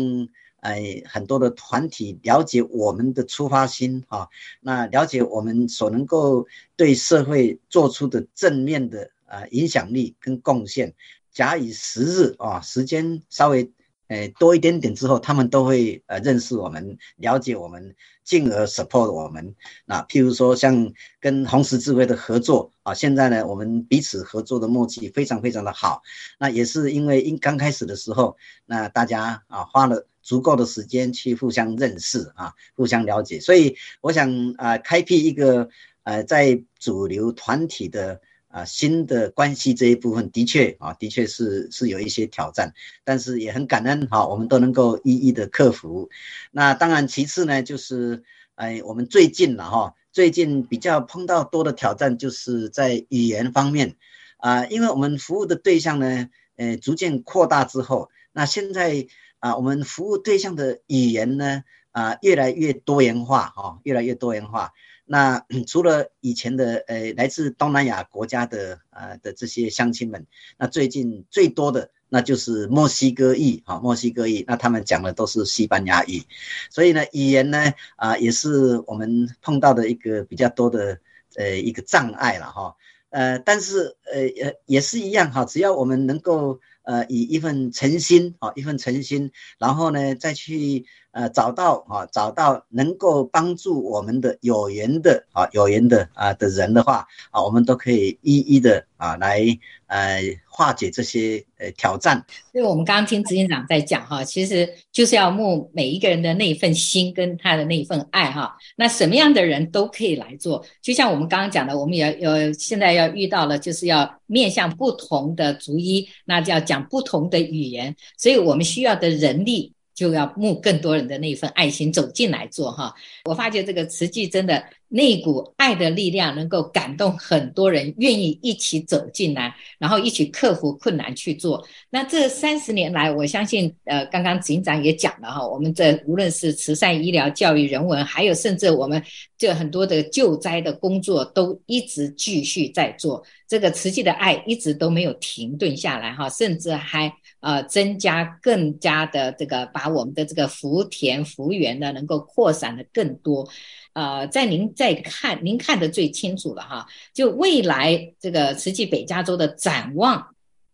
[0.63, 4.27] 哎，很多的团体了解我们的出发心啊，
[4.61, 10.93] 那了解我们所能够对社会做出的正面的啊影响力跟贡献，
[11.31, 13.71] 假以时日啊，时间稍微。
[14.13, 19.55] 诶，多一点点之后，他们都会呃认识我们，了解我们，进而 support 我们。
[19.85, 26.03] 那譬如说，像跟红十字会的合作啊，现在呢，我们彼此合作的默契非常非常的好。
[26.37, 33.39] 那也是因为因刚开始的时候，那大家啊花了足够的时间去互相认识啊，互相了解。
[33.39, 35.69] 所以我想啊，开辟一个
[36.03, 38.21] 呃在主流团体的。
[38.53, 42.71] 啊，新的关系这一部分的确啊，的确是是有一些挑战，
[43.03, 46.07] 但是也很感恩哈，我们都能够一一的克服。
[46.51, 48.21] 那当然，其次呢，就是
[48.53, 53.95] 哎，我们最近了哈，最近比较碰到多的挑战，就是在语言方面
[54.37, 59.07] 啊，因为我们服务的对象呢，呃，逐渐扩大之后，那现在
[59.39, 64.73] 啊，我们服务对象的语言呢，啊，越来越多元化哈，越来越多元化。
[65.05, 70.25] 那 除了以前的呃来自东南亚国家的呃的这些乡亲们，
[70.57, 76.23] 那最近最多的那就是墨西哥裔哈，墨西哥裔，那他们讲的都是西班牙语，
[76.69, 80.99] 所以呢语言呢啊也是我们碰到的一个比较多的
[81.35, 82.75] 呃一个障碍了哈，
[83.09, 90.85] 呃但是呃也也是一样哈，只要我们能够呃以一份诚心啊一份诚心，然后呢再去。
[91.13, 99.45] 呃，找到啊，找到能够帮助我们的有缘的啊，有缘的啊的人的话啊，我们都可以一一的啊来
[99.85, 102.25] 呃化解这些呃挑战。
[102.51, 108.57] 所以我们刚刚听执行长在讲哈，其实就是要募每一个人的那一份心跟他的那一份爱哈。
[108.75, 119.75] 那什么样的人都可以来做，就像我们刚刚讲的，我们也有现在要遇到了，就是要面向不同的族裔，那就要讲不同的语言，所以我们需要的人力。
[119.95, 122.93] 就要募更多人的那份爱心走进来做哈，
[123.25, 131.63] 我发觉这个慈济真的那股爱的力量能够感动很多人，愿意一起走进来，然后一起克服困难去做。
[131.89, 139.01] 那这三十年来，我相信呃，刚刚警长也讲了哈，我们这无论是慈善、医疗、教育、人文，还有甚至我们
[139.37, 143.23] 这很多的救灾的工作，都一直继续在做。
[143.47, 147.13] 这个慈济的爱一直都没有停顿下来哈，甚至还。
[147.43, 153.49] 呃，增加更加的这个，把我们的这个福田福源呢，能够扩散的更多。
[153.91, 156.87] 呃，在您在看，您看的最清楚了哈。
[157.13, 160.25] 就未来这个慈济北加州的展望，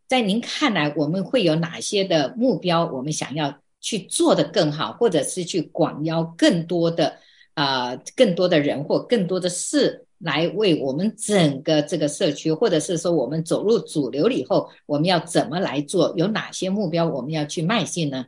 [0.07, 2.85] 在您看来，我们会有哪些的目标？
[2.85, 7.17] 我们想要去做得更好，或者是去广邀更多的
[7.55, 10.05] 啊、更多的人或更多的事。
[10.19, 16.13] 来为我们整个这个社区，或者是说我们走入主流了以后，我们要怎么来做？
[16.17, 18.25] 有哪些目标我们要去迈进呢？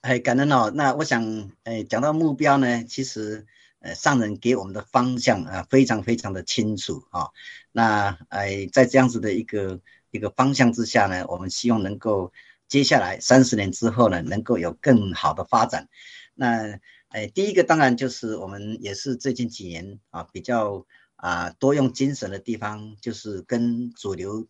[0.00, 0.72] 哎，感恩哦。
[0.74, 3.46] 那我想，哎，讲到目标呢，其实，
[3.78, 7.28] 呃，上人给我们的方向啊，非常非常的清楚啊。
[7.70, 12.32] 那哎，在这样子的一个一个方向之下呢，我们希望能够
[12.66, 15.88] 接下来三十年之后呢，能够有更好的发展。
[16.34, 20.84] 那哎，第一个当然就是我们也是最近几年啊比较。
[21.18, 24.46] 啊，多用精神的地方就是跟主流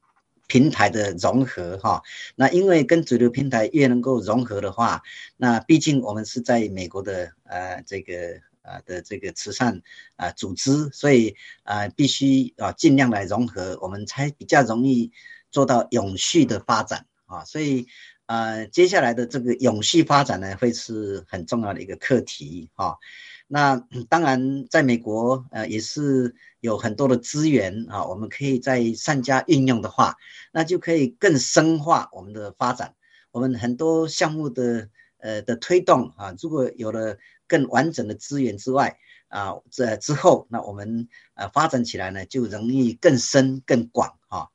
[0.47, 2.03] 平台的融合哈。
[2.37, 5.03] 那因为跟主流平台越能够融合的话，
[5.39, 8.13] 那毕竟我们是在美国的呃这个
[8.61, 9.81] 呃的这个慈善
[10.17, 15.11] 啊组织，所以啊必须啊尽量来融合，我们才比较容易
[15.51, 17.47] 做到永续的发展啊。
[17.47, 17.87] 所以
[18.27, 22.99] 呃接下来的这个永续发展呢，会是很重要的一个课题哈。
[23.51, 30.17] 那当然，在美国，呃，也是有很多的资源啊，我们可以在善加运用的话，
[30.53, 32.95] 那就可以更深化我们的发展。
[33.31, 44.49] 我们很多项目的呃的推动啊，如果有了更完整的资源之外啊，这之后，那我们呃发展起来呢，就容易更深更广啊。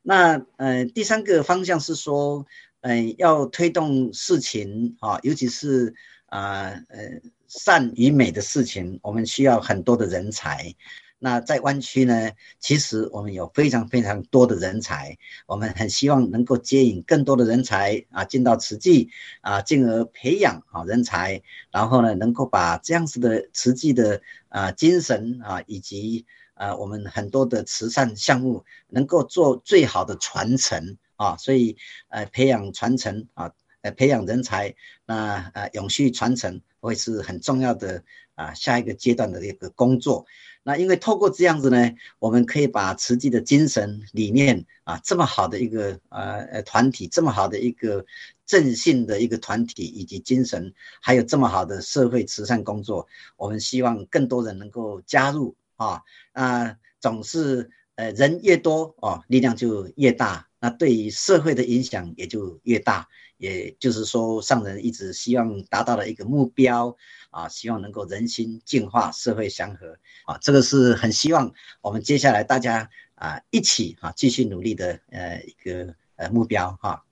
[0.00, 2.46] 那呃第三个方向是说，
[2.80, 5.94] 呃要推动事情啊，尤其是
[6.24, 7.20] 啊呃。
[7.48, 10.74] 善与美的事情，我们需要很多的人才。
[11.18, 12.30] 那在湾区呢，
[12.60, 21.42] 其实我们有非常非常多的人才，我们很希望能够接引更多的人才啊进到慈济啊，进而培养好人才，
[21.72, 26.24] 然后呢，能够把这样子的慈济的啊精神啊，以及
[26.54, 31.76] 啊我们很多的慈善项目，能够做最好的传承啊，所以
[32.10, 33.50] 呃培养传承啊。
[33.80, 34.74] 呃培养人才，
[35.06, 38.02] 那呃永续传承会是很重要的
[38.34, 40.26] 啊下一个阶段的一个工作。
[40.62, 48.04] 那因为透过这样子呢，我们可以把慈济的精神理念啊这么好的一个呃呃团体，这么好的一个
[48.44, 53.06] 正信的一个团体以及精神，还有这么好的社会慈善工作，
[53.36, 56.02] 我们希望更多人能够加入啊
[56.32, 57.70] 啊总是。
[57.98, 63.08] 呃，人越多哦，力量就越大，那对于社会的影响也就越大。
[63.38, 66.94] 也就是说，上人一直希望达到的一个目标
[67.30, 77.04] 啊，希望能够人心净化，社会祥和啊，这个是很希望我们接下来大家啊一起啊继续努力的呃一个呃目标哈。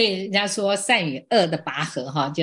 [0.00, 2.42] 所以人家说善与恶的拔河哈，就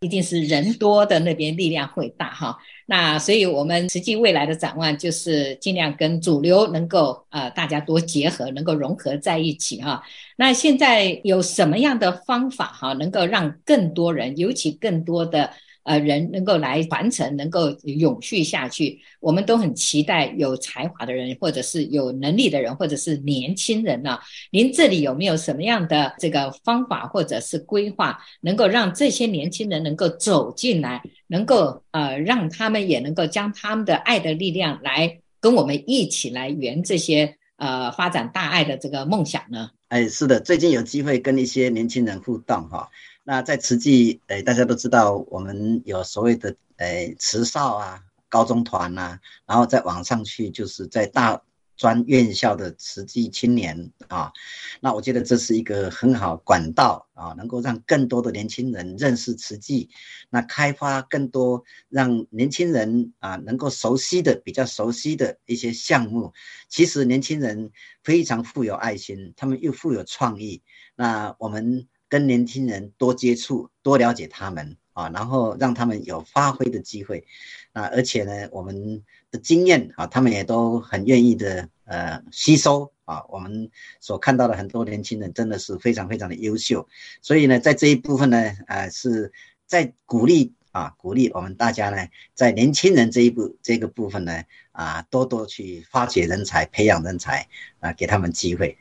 [0.00, 2.54] 一定是人多的那边力量会大哈。
[2.84, 10.02] 那所以，我们实际未来的展望就是尽量跟主流能够呃大家多结合，能够融合在一起哈。
[10.36, 15.50] 那现在有什么样的方法哈，能够让更多人，尤其更多的。
[15.88, 24.18] 呃，人能够来传承，能够永续下去，我们都很期待有才华的人，或者是有能力的人，或者是年轻人呢、
[24.50, 39.70] 您这里有没有什么样的这个方法或者是规划，能够让这些年轻人能够走进来，能够呃让他们也能够将他们的爱的力量来跟我们一起来圆这些呃发展大爱的这个梦想呢？
[39.88, 42.90] 哎，是的，最近有机会跟一些年轻人互动哈。
[43.30, 48.00] 那在慈济，诶，大家都知道，我们有所谓的诶慈少啊、
[48.30, 51.38] 高中团呐、啊，然后再往上去，就是在大
[51.76, 54.32] 专院校的慈济青年啊。
[54.80, 59.90] 那我觉得这是一个很好管道啊，能够让更多的年轻人认识慈济，
[60.30, 66.32] 那开发更多让年轻人啊能够熟悉的、比较熟悉的一些项目。
[66.70, 67.70] 其实年轻人
[68.02, 70.62] 非常富有爱心，他们又富有创意。
[70.96, 71.86] 那我们。
[72.08, 77.24] 跟年轻人多接触，多了解他们啊，然后让他们有发挥的机会
[77.72, 83.24] 啊，而且呢，我们的经验啊，他们也都很愿意的呃吸收啊。
[83.28, 86.88] 我们所看到的很多年轻人真的是非常非常的优秀，
[87.20, 89.32] 所以呢，在这一部分呢，呃，是
[89.66, 94.42] 在鼓励啊，鼓励我们大家呢，在年轻人这一部这个部分呢，
[94.72, 97.46] 啊，多多去发掘人才，培养人才
[97.80, 98.78] 啊，给他们机会。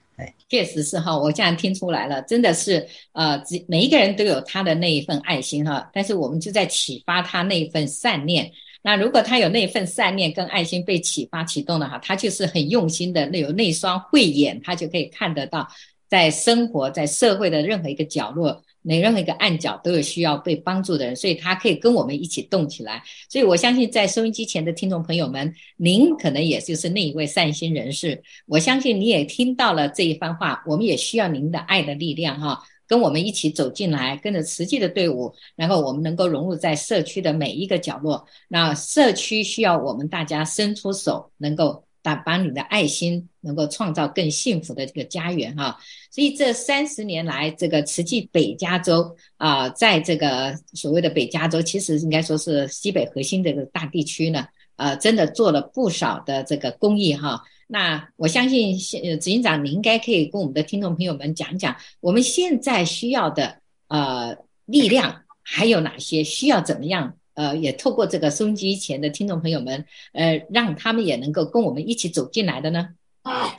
[0.49, 8.51] 确实是哈，我这样听出来了，真的是呃，每一个人都有他的那一份爱心哈，但是我们就在启发他那一份善念。
[8.82, 15.68] 那如果他有那份善念跟爱心被启发启动的哈，他就是很用心的，那有那双慧眼，他就可以看得到，
[16.07, 18.63] 在生活在社会的任何一个角落。
[18.88, 23.03] 每任何一个暗角都有需要被帮助的人，所以他可以跟我们一起动起来。
[23.27, 28.23] 所以我相信，在收音机前的听众朋友们，您可能也就是那一位善心人士。
[28.45, 38.25] 我相信你也听到了这一番话，我们也需要您的爱的力量，哈，跟我们一起走进来，跟着慈济的队伍，然后我们能够融入在社区的每一个角落。
[38.47, 41.86] 那社区需要我们大家伸出手，能够。
[42.07, 45.77] 把把你的爱心能够创造更幸福的这个家园哈，
[46.09, 54.47] 所以这三十年来，这个慈济北加州啊，在这个所谓的北加州，其实应该说是西北核心这个大地区呢，
[54.77, 57.41] 呃，真的做了不少的这个公益哈。
[57.67, 67.16] 那我相信，呃执行长你应该可以跟我们的听众朋友们讲讲，我们现在需要的呃力量还有哪些，需要怎么样？
[67.38, 72.89] 呃，也透过这个收音机前的听众朋友们，呃，让他们也能够跟我们一起走进来的呢。
[73.21, 73.55] 啊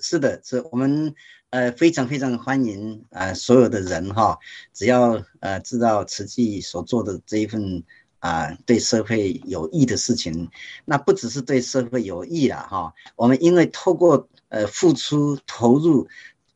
[0.00, 1.14] 是的，是我们
[1.50, 4.36] 呃非常非常欢迎呃所有的人哈，
[4.74, 7.84] 只要呃知道慈济所做的这一份
[8.18, 10.50] 啊、对社会有益的事情，
[10.84, 16.08] 那不只是对社会有益了哈，我们因为透过呃付出投入。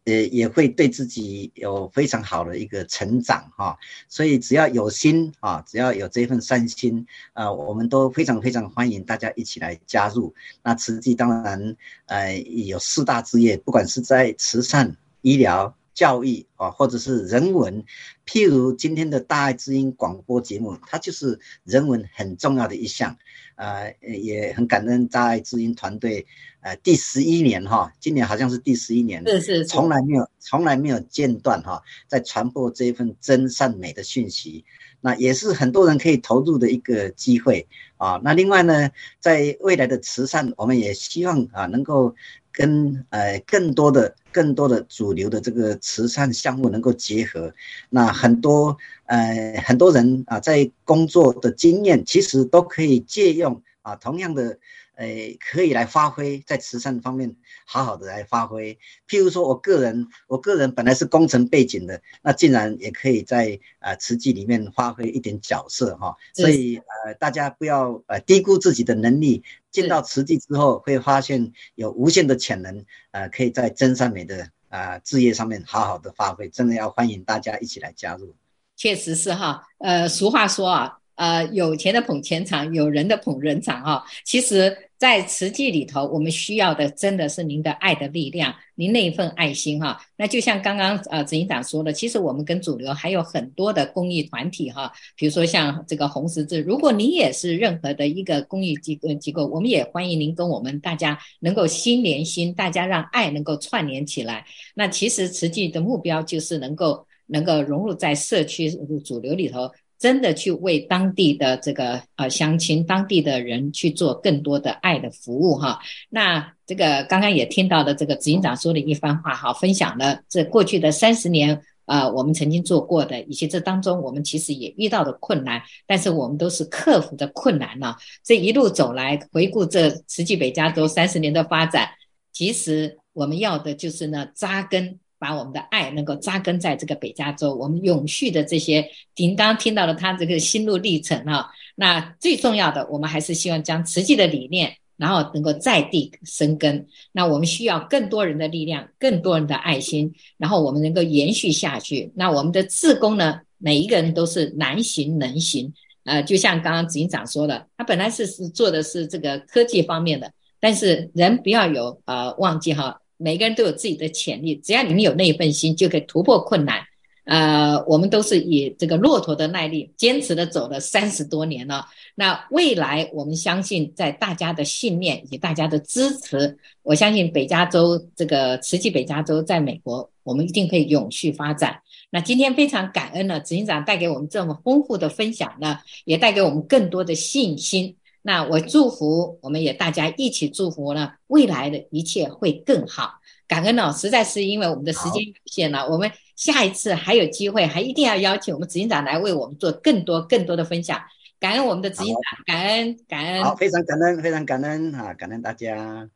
[0.06, 3.76] 也也会对自己有非常好的一个成长哈，
[4.08, 10.32] 所以只要有心啊，只要有这份善心啊，我们都非常非常欢迎大家一起来加入。
[10.62, 11.76] 那慈济当然
[12.06, 17.82] 呃有四大职业，不管是在慈善、医疗、教育啊，或者是人文，
[18.24, 23.16] 譬如今天的大爱之音广播节目，它就是人文很重要的一项。
[23.56, 26.26] 呃，也很感恩大爱之音团队，
[26.60, 34.62] 呃，第十一年哈，今年好像是第十一年，是是，从来没有从来没有间断哈，在传播这一份真善美的讯息，
[35.00, 37.66] 那也是很多人可以投入的一个机会
[37.96, 38.20] 啊。
[38.24, 38.90] 那另外呢，
[39.20, 42.14] 在未来的慈善，我们也希望啊，能够。
[42.58, 47.52] 跟呃更多的更多的主流的这个慈善项目能够结合，
[47.90, 54.58] 那很多呃很多人啊在工作的经验其实都可以借用啊同样的
[54.96, 55.06] 呃，
[55.38, 57.36] 可以来发挥在慈善方面
[57.66, 58.78] 好好的来发挥。
[59.06, 66.16] 譬如说，我个人，我个人本来是工程背景的，那竟然也可以在啊慈济里面发挥一点角色哈。
[66.34, 76.48] 所以呃，大家不要呃低估自己的能力，进到慈济之后会发现有无限的潜能，呃，可以在真善美的啊志业上面好好的发挥。
[76.48, 78.34] 真的要欢迎大家一起来加入。
[78.76, 80.98] 确实是哈，呃，俗话说啊。
[81.16, 84.04] 呃，有钱的捧钱场，有人的捧人场哈。
[84.22, 90.00] 其实，在慈济里头，我们需要的真的是您的爱的力量，您那一份爱心哈。
[90.16, 96.60] 那就像刚刚呃执行长说的，其实我们跟主流还有很多的公益团体哈，比如说像这个红十字。
[96.62, 104.46] 如果您也是任何的一个公益机构机构，我们也欢迎您跟我们大家能够心连心，大家让爱能够串联起来。
[104.74, 108.70] 那其实慈济的目标就是能够能够融入在社区
[109.04, 109.70] 主流里头。
[109.98, 115.78] 真的去为当地的这个呃乡亲、当地的人去做更多的爱的服务哈。
[116.10, 127.94] 那这个刚刚也听到了这个执行长说的一番话哈，分享了这过去的三十年啊，我们曾经做过的，以及这当中我们其实也遇到的困难，但是我们都是克服的困难呢。
[128.22, 131.88] 这一路走来，回顾这慈济北加州三十年的发展，
[132.32, 134.98] 其实我们要的就是呢扎根。
[135.18, 141.46] 把我们的爱能够扎根在这个北加州，我们永续的这些，您刚听到了他这个心路历程啊。
[141.74, 146.86] 那最重要的，我们还是希望将慈济的理念，然后能够在地生根。
[147.12, 152.12] 那我们需要更多人的力量，更多人的爱心，然后我们能够延续下去。
[152.14, 155.72] 那我们的志工呢，每一个人都是难行能行。
[156.04, 163.00] 呃，就像刚刚执行长说的，他本来是是做的是这个科技方面的，但是人不要有呃忘记哈。
[163.16, 166.82] 每个人都有自己的潜力，只要你们有那一份心，就可以突破困难。
[167.24, 171.84] 呃，我们都是以这个骆驼的耐力，坚持的走了三十多年了。
[172.14, 181.80] 那未来，我们相信，在大家的信念以及大家的支持，我相信北加州这个慈济北加州在美国，我们一定可以永续发展。
[182.10, 187.96] 那今天非常感恩呢，执行长带给我们这么丰富的分享呢，也带给我们更多的信心。
[188.26, 193.20] 那我祝福，我们也大家一起祝福呢，未来的一切会更好。
[193.46, 201.00] 感恩哦，实在是因为我们的时间有限了，我们下一次还有机会，还一定要邀请我们执行长来为我们做更多更多的分享。
[201.38, 203.44] 感恩我们的执行长，感恩感恩。
[203.44, 206.10] 好，非常感恩，非常感恩啊，感恩大家。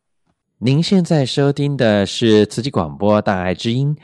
[0.59, 3.95] 您现在收听的是慈济广播《大爱之音》。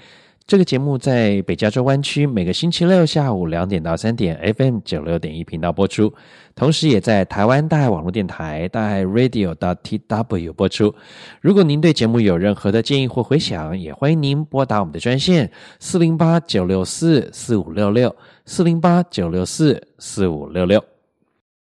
[0.47, 6.15] 这个节目在北加州湾区每个星期六下午两点到三点，FM 九六点一频道播出，
[6.55, 10.95] 同时也在台湾大爱网络电台大爱 Radio dot tw 播出。
[11.41, 20.81] 如果您对节目有任何的建议或回响，也欢迎您拨打我们的专线四零八九六四四五六六四零八九六四四五六六。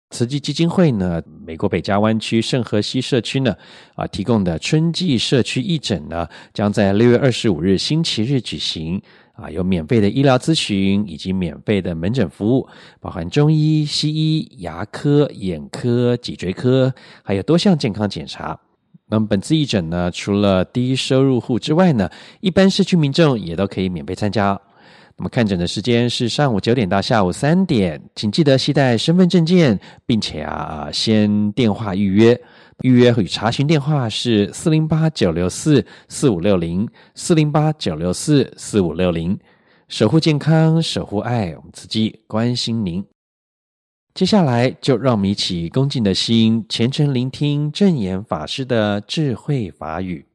[0.09, 3.55] 慈济基金会呢，美国北加湾区圣河西社区呢，
[3.93, 8.99] 啊，提供的春季社区义诊呢，将在六月二十五日星期日举行，
[9.33, 12.67] 啊，有免费的医疗咨询以及免费的门诊服务，
[12.99, 16.91] 包含中医、西医、牙科、眼科、脊椎科，
[17.21, 18.59] 还有多项健康检查。
[19.11, 22.09] 那么本次义诊呢，除了低收入户之外呢，
[22.41, 24.59] 一般社区民众也都可以免费参加。
[25.19, 32.41] 那么看诊的时间是上午九点到下午三点，请记得携带身份证件，并且啊先电话预约。
[32.83, 39.37] 预约与查询电话是四零八九六四四五六零四零八九六四四五六零。
[39.89, 43.03] 守护健康，守护爱，我们慈济关心您。
[44.13, 50.28] 接下来就让我们一起恭敬的心，虔诚聆听证严法师的智慧法语。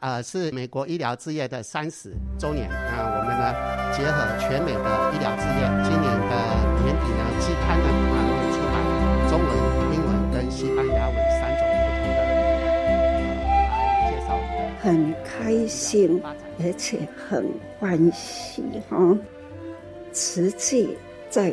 [0.00, 2.68] 呃，是美国医疗置业的三十周年。
[2.70, 3.52] 那我们呢，
[3.92, 6.32] 结合全美的医疗置业，今年的
[6.82, 8.74] 年底呢，期刊呢，啊，会出版
[9.28, 9.50] 中文、
[9.94, 12.18] 英文跟西班牙文三种不同的，
[13.70, 14.80] 呃，来介绍我们的。
[14.80, 14.84] 很
[15.24, 16.22] 开心，
[16.62, 18.96] 而且很欢喜哈！
[20.12, 20.96] 慈济
[21.28, 21.52] 在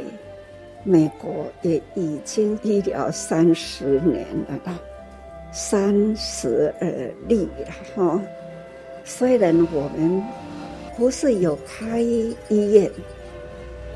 [0.84, 4.74] 美国也已经医疗三十年了吧。
[5.52, 8.22] 三十而立了哈，
[9.04, 10.24] 虽然我们
[10.96, 12.92] 不是有开医院，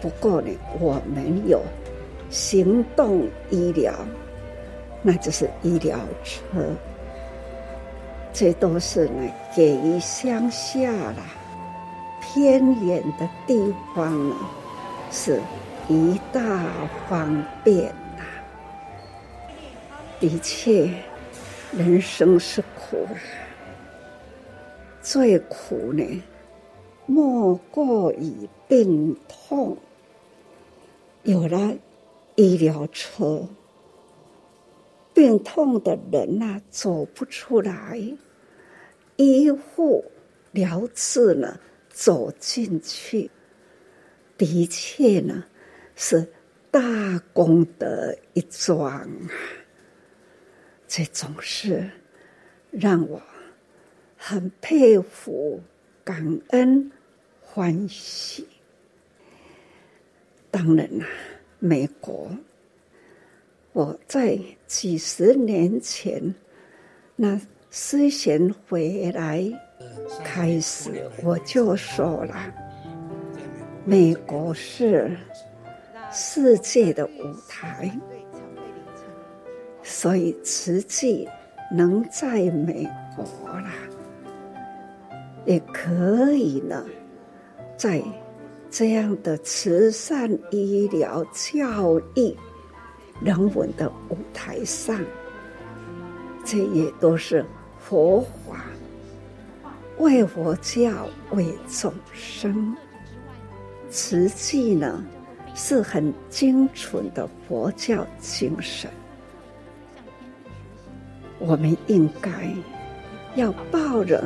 [0.02, 0.50] 不过呢，
[0.80, 1.62] 我们有
[2.30, 3.94] 行动医疗，
[5.02, 6.40] 那就是医疗车。
[8.34, 11.18] 这都是呢，给乡下啦、
[12.22, 14.36] 偏远的地方呢，
[15.12, 15.42] 是
[15.90, 16.42] 一大
[17.10, 18.24] 方便呐。
[20.20, 20.90] 的确，
[21.72, 23.08] 人生是苦，
[25.02, 26.04] 最苦呢，
[27.06, 29.78] 莫过于病痛。
[31.24, 31.74] 有了
[32.36, 33.48] 医疗车。
[35.14, 38.02] 病痛的人呐、啊，走不出来，
[39.18, 40.04] 医护
[40.52, 41.58] 疗治呢，
[41.90, 43.30] 走进去，
[44.38, 45.44] 的确呢，
[45.96, 46.26] 是
[46.70, 46.82] 大
[47.34, 49.10] 功德一桩！
[50.94, 51.90] 这总是
[52.70, 53.22] 让我
[54.18, 55.58] 很佩服、
[56.04, 56.92] 感恩、
[57.40, 58.46] 欢喜。
[60.52, 61.10] 当然啦、啊，
[61.60, 62.30] 美国。
[63.72, 64.38] 我在
[64.68, 66.36] 几十年前，
[67.16, 67.40] 那
[67.70, 69.50] 思贤回来
[70.26, 72.54] 开始，我就说了，
[73.86, 75.16] 美国是
[76.12, 77.90] 世界的舞台，
[79.92, 81.28] 所以慈济
[81.70, 83.26] 能在美国
[83.60, 83.70] 啦，
[85.46, 86.82] 也可以呢，
[87.76, 88.02] 在
[88.70, 92.34] 这样的慈善医疗教育。
[93.22, 94.98] 人文的舞台上，
[96.46, 97.46] 这也都是
[97.78, 98.64] 佛法，
[100.00, 102.76] 为佛教，为众生。
[103.90, 105.04] 慈济呢，
[105.54, 108.90] 是很精纯的佛教精神。
[111.42, 112.32] 我们应该
[113.36, 114.24] 要抱着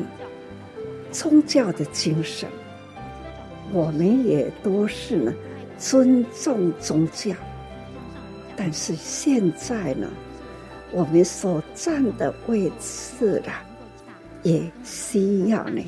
[1.11, 2.49] 宗教的精神，
[3.71, 5.33] 我们也都是呢，
[5.77, 7.33] 尊重宗教。
[8.57, 10.09] 但是现在呢，
[10.91, 13.63] 我们所站的位置啦，
[14.43, 15.81] 也需要呢，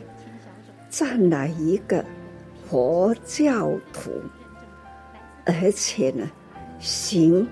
[0.90, 2.04] 站来一个
[2.70, 4.12] 佛教徒，
[5.46, 6.26] 而且呢，
[6.80, 7.46] 行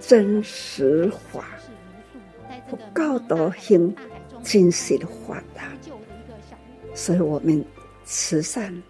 [0.00, 1.46] 真实法，
[2.72, 3.94] 不教导行
[4.42, 5.60] 真实的法的。
[6.94, 7.62] 所以我们
[8.04, 8.82] 慈善、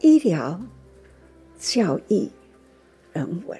[0.00, 0.60] 医疗、
[1.58, 2.28] 教育、
[3.12, 3.56] 人文。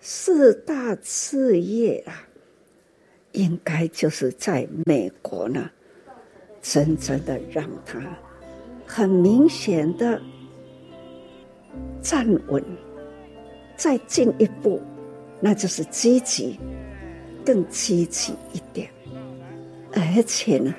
[0.00, 2.26] 四大事业啊，
[3.32, 5.70] 应该就是在美国呢，
[6.60, 8.00] 真正的让他
[8.86, 10.20] 很明显的
[12.00, 12.64] 站稳，
[13.76, 14.80] 再进一步，
[15.40, 16.58] 那就是积极，
[17.48, 18.90] 更积极一点，
[19.94, 20.74] 而且呢，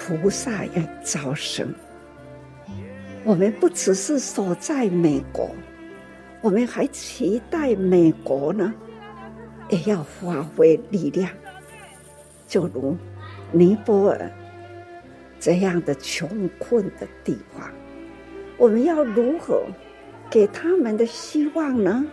[0.00, 1.72] 菩萨要招生，
[3.22, 5.48] 我们不只是守在美国。
[6.40, 8.74] 我们还期待美国呢，
[9.70, 11.30] 也要发挥力量，
[12.48, 12.96] 就如
[13.52, 14.28] 尼泊尔
[15.38, 17.70] 这样的穷困的地方，
[18.56, 19.62] 我们要如何
[20.28, 22.04] 给他们的希望呢？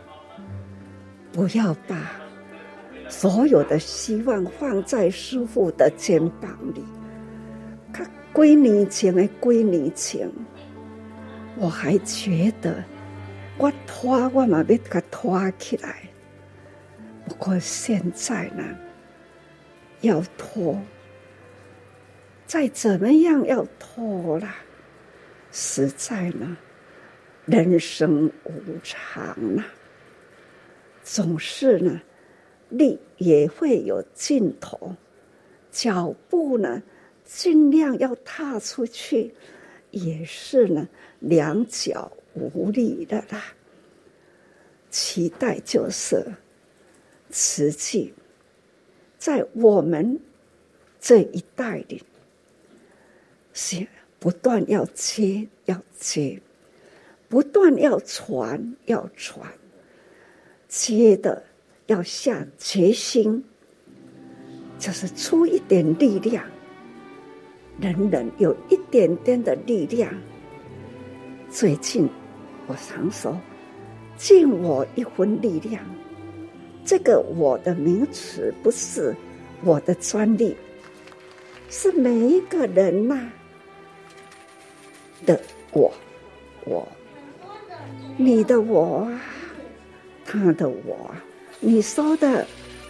[1.32, 2.12] 不要把
[3.08, 6.84] 所有的希望放在师傅的肩膀里，
[7.93, 10.30] 他归你前的归你前，
[11.58, 12.84] 我还觉得。
[13.58, 16.01] 我拖，我嘛要给拖起来。
[17.26, 18.64] 不过现在呢，
[20.01, 20.78] 要拖，
[22.45, 24.58] 再怎么样要拖啦。
[25.53, 26.58] 实在呢，
[27.45, 28.51] 人生无
[28.84, 29.64] 常呐，
[31.01, 32.01] 总是呢，
[32.70, 34.95] 力也会有尽头，
[35.72, 36.82] 脚步呢，
[37.24, 39.34] 尽量要踏出去，
[39.91, 40.88] 也是呢，
[41.20, 42.11] 两脚。
[42.38, 43.41] 无力的啦，
[44.89, 46.22] 期待就是
[47.30, 48.13] 慈济
[49.18, 50.20] 在我们
[50.99, 52.03] 这一代里，
[53.53, 53.88] 是
[54.20, 56.41] 不断要接要接，
[57.30, 59.49] 不断要传要传，
[60.68, 61.41] 接的
[61.88, 63.44] 要下决心，
[64.80, 66.44] 就是出一点力量，
[67.80, 70.12] 人人有一点点的力量，
[71.50, 72.10] 最近。
[72.68, 73.40] 我常说，
[74.18, 75.84] 尽我一分力量。
[76.84, 79.16] 这个“我”的名词不是
[79.64, 80.58] 我的专利，
[81.70, 83.30] 是每一个人呐、
[85.28, 85.40] 的
[85.74, 85.94] 我，
[86.66, 86.88] 我，
[88.18, 89.08] 你的我，
[90.26, 91.14] 他的我，
[91.60, 92.45] 你说的，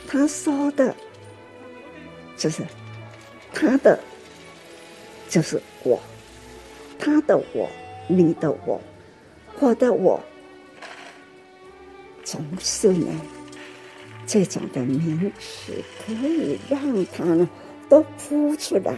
[0.08, 0.96] 他说的，
[2.36, 2.64] 就是
[3.54, 4.00] 他的，
[5.30, 6.00] 就是我，
[7.00, 7.70] 他的我，
[8.08, 8.82] 你的我，
[9.60, 10.22] 我的我，
[12.24, 13.08] 总是呢，
[14.28, 15.74] 这种的名词
[16.06, 17.50] 可以让他呢
[17.88, 18.96] 都铺出来。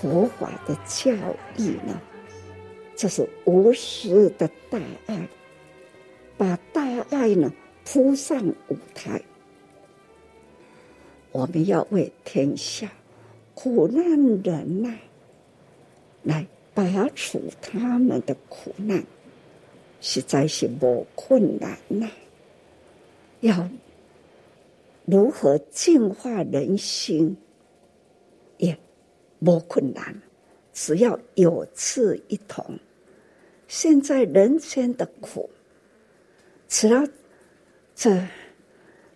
[0.00, 1.10] 佛法的教
[1.56, 1.98] 义呢，
[2.94, 5.28] 这是无私的大爱，
[6.36, 7.50] 把大爱呢
[7.86, 9.22] 铺上舞台。
[11.30, 12.90] 我们要为天下
[13.54, 14.04] 苦难
[14.42, 14.92] 人呐，
[16.24, 16.84] 来拔
[17.14, 19.02] 除他们的苦难，
[20.00, 22.10] 实在是无困难呐。
[23.40, 23.68] 要
[25.04, 27.36] 如何净化人心，
[28.58, 28.76] 也
[29.38, 30.20] 无困难，
[30.72, 32.78] 只要有志一同。
[33.68, 35.48] 现在人间的苦，
[36.68, 37.06] 除了
[37.96, 38.22] 这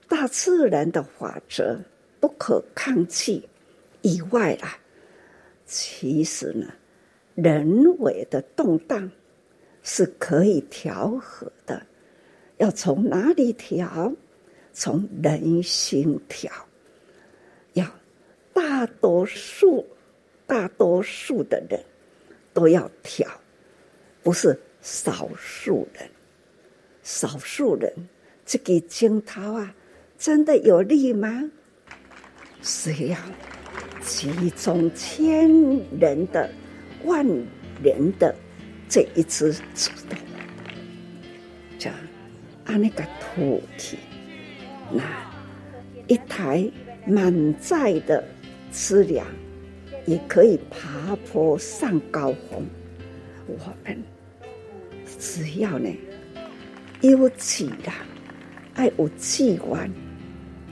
[0.08, 1.78] 大自然的法则
[2.18, 3.46] 不可抗拒
[4.00, 4.78] 以外啊，
[5.66, 6.66] 其实呢，
[7.34, 9.12] 人为的动荡
[9.82, 11.86] 是可以调和的。
[12.56, 14.10] 要从哪里调？
[14.72, 16.50] 从人心调。
[17.74, 17.86] 要
[18.54, 19.86] 大多数、
[20.46, 21.78] 大多数的人
[22.54, 23.28] 都要调，
[24.22, 26.08] 不是少数人。
[27.02, 27.92] 少数人
[28.50, 29.72] 这个惊涛啊，
[30.18, 31.48] 真的有力吗？
[32.62, 33.16] 是要
[34.02, 35.48] 集中千
[36.00, 36.50] 人的、
[37.04, 37.24] 万
[37.80, 38.34] 人的
[38.88, 40.18] 这一次主动，
[41.78, 41.96] 这样
[42.64, 43.96] 按那个土体，
[44.90, 45.04] 那
[46.08, 46.68] 一台
[47.06, 48.24] 满载的
[48.72, 49.24] 资粮
[50.06, 52.66] 也可以爬坡上高峰。
[53.46, 54.02] 我们
[55.20, 55.88] 只要呢
[57.00, 57.94] 有志啦，
[58.80, 59.92] 爱有志愿。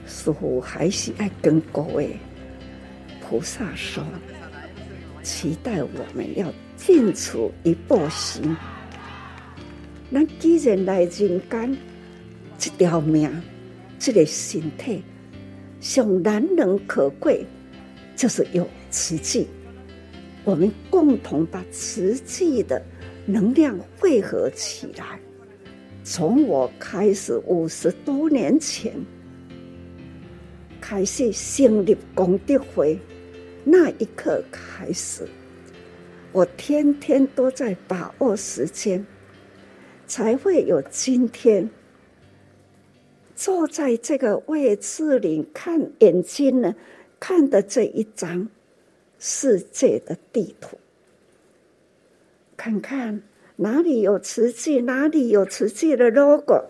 [0.07, 2.17] 似乎还是爱跟各位
[3.21, 4.03] 菩萨说，
[5.21, 8.57] 期待我们要尽出一步心。
[10.09, 11.77] 那既然来人间，
[12.57, 13.29] 这条命，
[13.99, 15.03] 这个身体，
[15.79, 17.45] 上难能可贵，
[18.15, 19.47] 就是有慈济。
[20.43, 22.81] 我们共同把慈济的
[23.27, 25.19] 能量汇合起来。
[26.11, 28.91] 从我开始五十多年前。
[30.81, 32.97] 开始成立功德会，
[33.63, 35.29] 那一刻开始，
[36.31, 39.05] 我天天都在把握时间，
[40.07, 41.69] 才会有今天。
[43.35, 46.75] 坐在这个位置里，看眼睛呢，
[47.19, 48.49] 看的这一张
[49.19, 50.75] 世界的地图，
[52.57, 53.21] 看看
[53.61, 56.63] 哪里有慈济，哪里有慈济的 logo，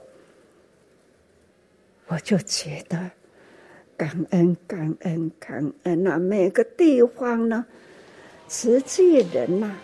[2.08, 3.12] 我就觉得。
[3.96, 6.18] 感恩感恩感恩啊！
[6.18, 7.66] 每个地方呢，
[8.48, 9.76] 慈济人呐、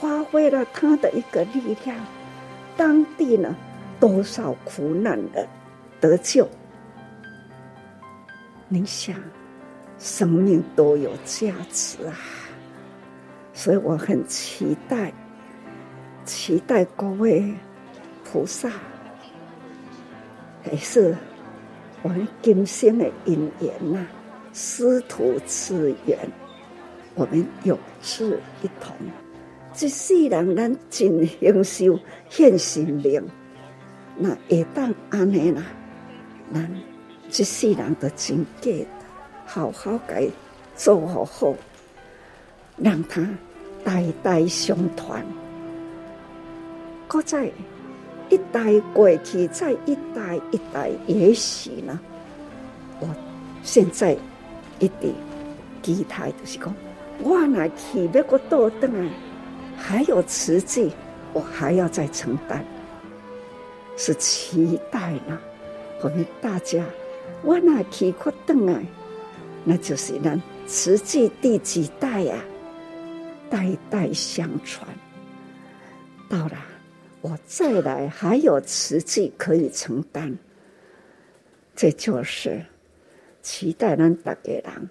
[0.00, 1.96] 发挥了他的一个力量，
[2.76, 3.56] 当地呢，
[4.00, 5.46] 多少苦难的
[6.00, 6.48] 得救。
[8.66, 9.14] 你想，
[10.00, 12.18] 生命多有价值啊！
[13.54, 15.14] 所以我很期待，
[16.28, 17.54] 期待各位
[18.22, 18.70] 菩萨，
[20.62, 21.16] 还是。
[22.02, 24.06] 我们今生的因缘呐，
[24.52, 26.16] 师徒之缘，
[27.16, 28.94] 我们有志一同。
[29.72, 31.98] 这世人咱尽形寿
[32.28, 33.20] 献心灵，
[34.16, 35.64] 那一旦安尼啦，
[36.54, 36.70] 咱
[37.28, 38.86] 这世人的境界，
[39.44, 40.30] 好好给
[40.76, 41.56] 做好后，
[42.76, 43.28] 让他
[43.82, 45.26] 代代相传。
[47.08, 47.50] 搁再。
[48.30, 51.98] 一代过去，再一代一代，也许呢。
[53.00, 53.08] 我
[53.62, 54.14] 现在
[54.78, 55.14] 一点
[55.82, 56.74] 期待就是讲，
[57.20, 59.10] 我那去别个多等啊，
[59.78, 60.92] 还有慈济，
[61.32, 62.62] 我还要再承担，
[63.96, 65.38] 是期待呢。
[66.02, 66.84] 我们大家，
[67.42, 68.78] 我那去可等啊，
[69.64, 72.36] 那就是呢，慈济第几代呀？
[73.48, 74.86] 代代相传，
[76.28, 76.67] 到了。
[77.30, 80.34] 我再来还有慈济可以承担，
[81.76, 82.64] 这就是
[83.42, 84.90] 期待咱大家人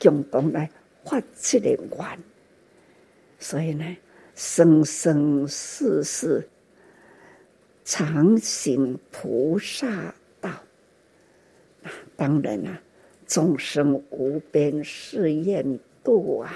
[0.00, 0.70] 共同来
[1.04, 2.18] 发这个愿。
[3.38, 3.84] 所以呢，
[4.34, 6.48] 生生世世
[7.84, 10.50] 常行菩萨道。
[12.16, 12.80] 当然啊，
[13.26, 16.54] 众生无边誓愿度啊，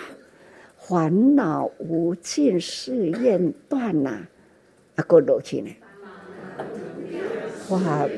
[0.79, 4.09] 烦恼无尽誓愿断呐。
[4.11, 4.29] 啊，
[5.03, 5.71] 过落去呢？
[7.69, 8.09] 法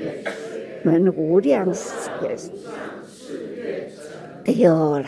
[0.83, 2.51] 门无量也是
[4.45, 5.07] 对了，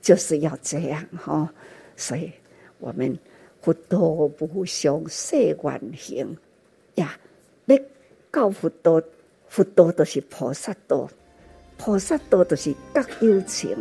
[0.00, 1.52] 就是要这样哈。
[1.94, 2.32] 所以
[2.78, 3.16] 我们
[3.60, 6.36] 佛道无上誓愿行
[6.94, 7.18] 呀，
[7.66, 7.78] 要
[8.32, 9.00] 到佛道，
[9.48, 11.08] 佛道就是菩萨道，
[11.76, 13.76] 菩萨道都是各有情，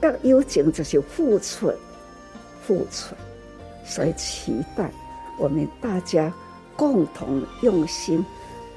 [0.00, 1.72] 各有情就是付出，
[2.62, 3.14] 付出，
[3.84, 4.90] 所以期待
[5.38, 6.32] 我们大家
[6.80, 8.24] 共同用心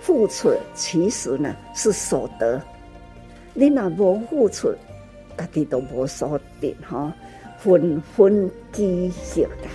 [0.01, 2.62] 付出，其实呢是所得。
[3.54, 4.76] 你若无付出，
[5.38, 7.14] 家己都无所得哈，
[7.58, 9.70] 分分积蓄的。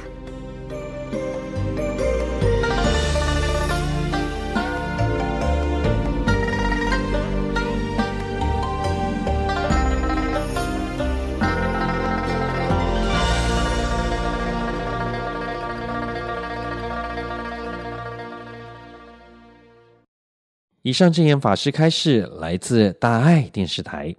[20.89, 24.17] 以上正言法师开示，来自大爱电视台。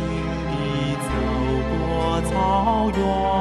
[0.00, 0.08] 请
[0.50, 1.08] 你走
[1.68, 3.39] 过草原。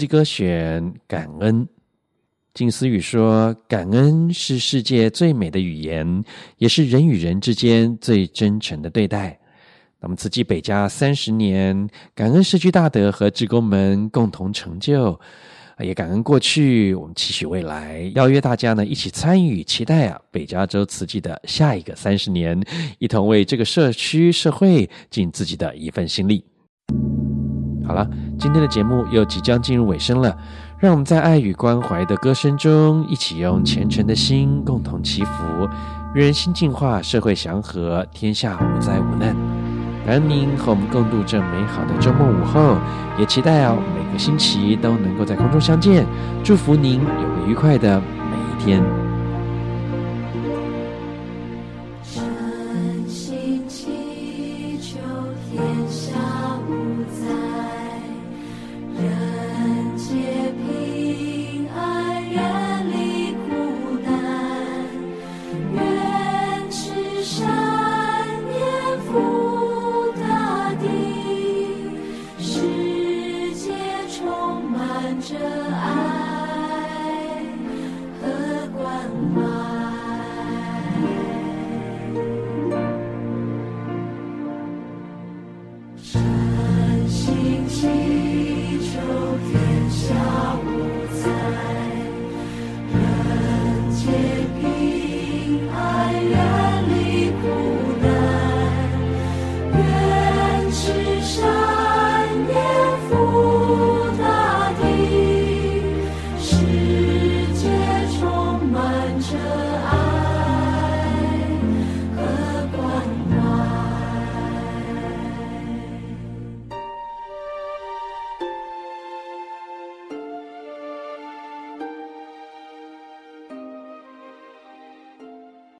[0.00, 1.68] 济歌选感恩，
[2.54, 6.24] 静思雨说：感恩是世界最美的语言，
[6.56, 9.38] 也是人与人之间最真诚的对待。
[10.00, 15.20] 那么，慈济北家三十年，感恩社区大德和职工们共同成就，
[15.80, 22.58] 也感恩过去，我们期许未来，邀约大家呢一起参与，期待啊北加州慈济的下一个三十年，
[22.98, 26.42] 一同为这个社区社会尽自己的一份心力。
[27.86, 28.06] 好了，
[28.38, 30.36] 今天的节目又即将进入尾声了，
[30.78, 35.68] 让我们在爱与关怀的歌声中，一起用虔诚的心共同祈福，
[36.14, 39.34] 人心净化，社会祥和，天下无灾无难。
[40.06, 42.76] 感恩您和我们共度这美好的周末午后，
[43.18, 46.06] 也期待哦每个星期都能够在空中相见，
[46.42, 49.09] 祝福您有个愉快的每一天。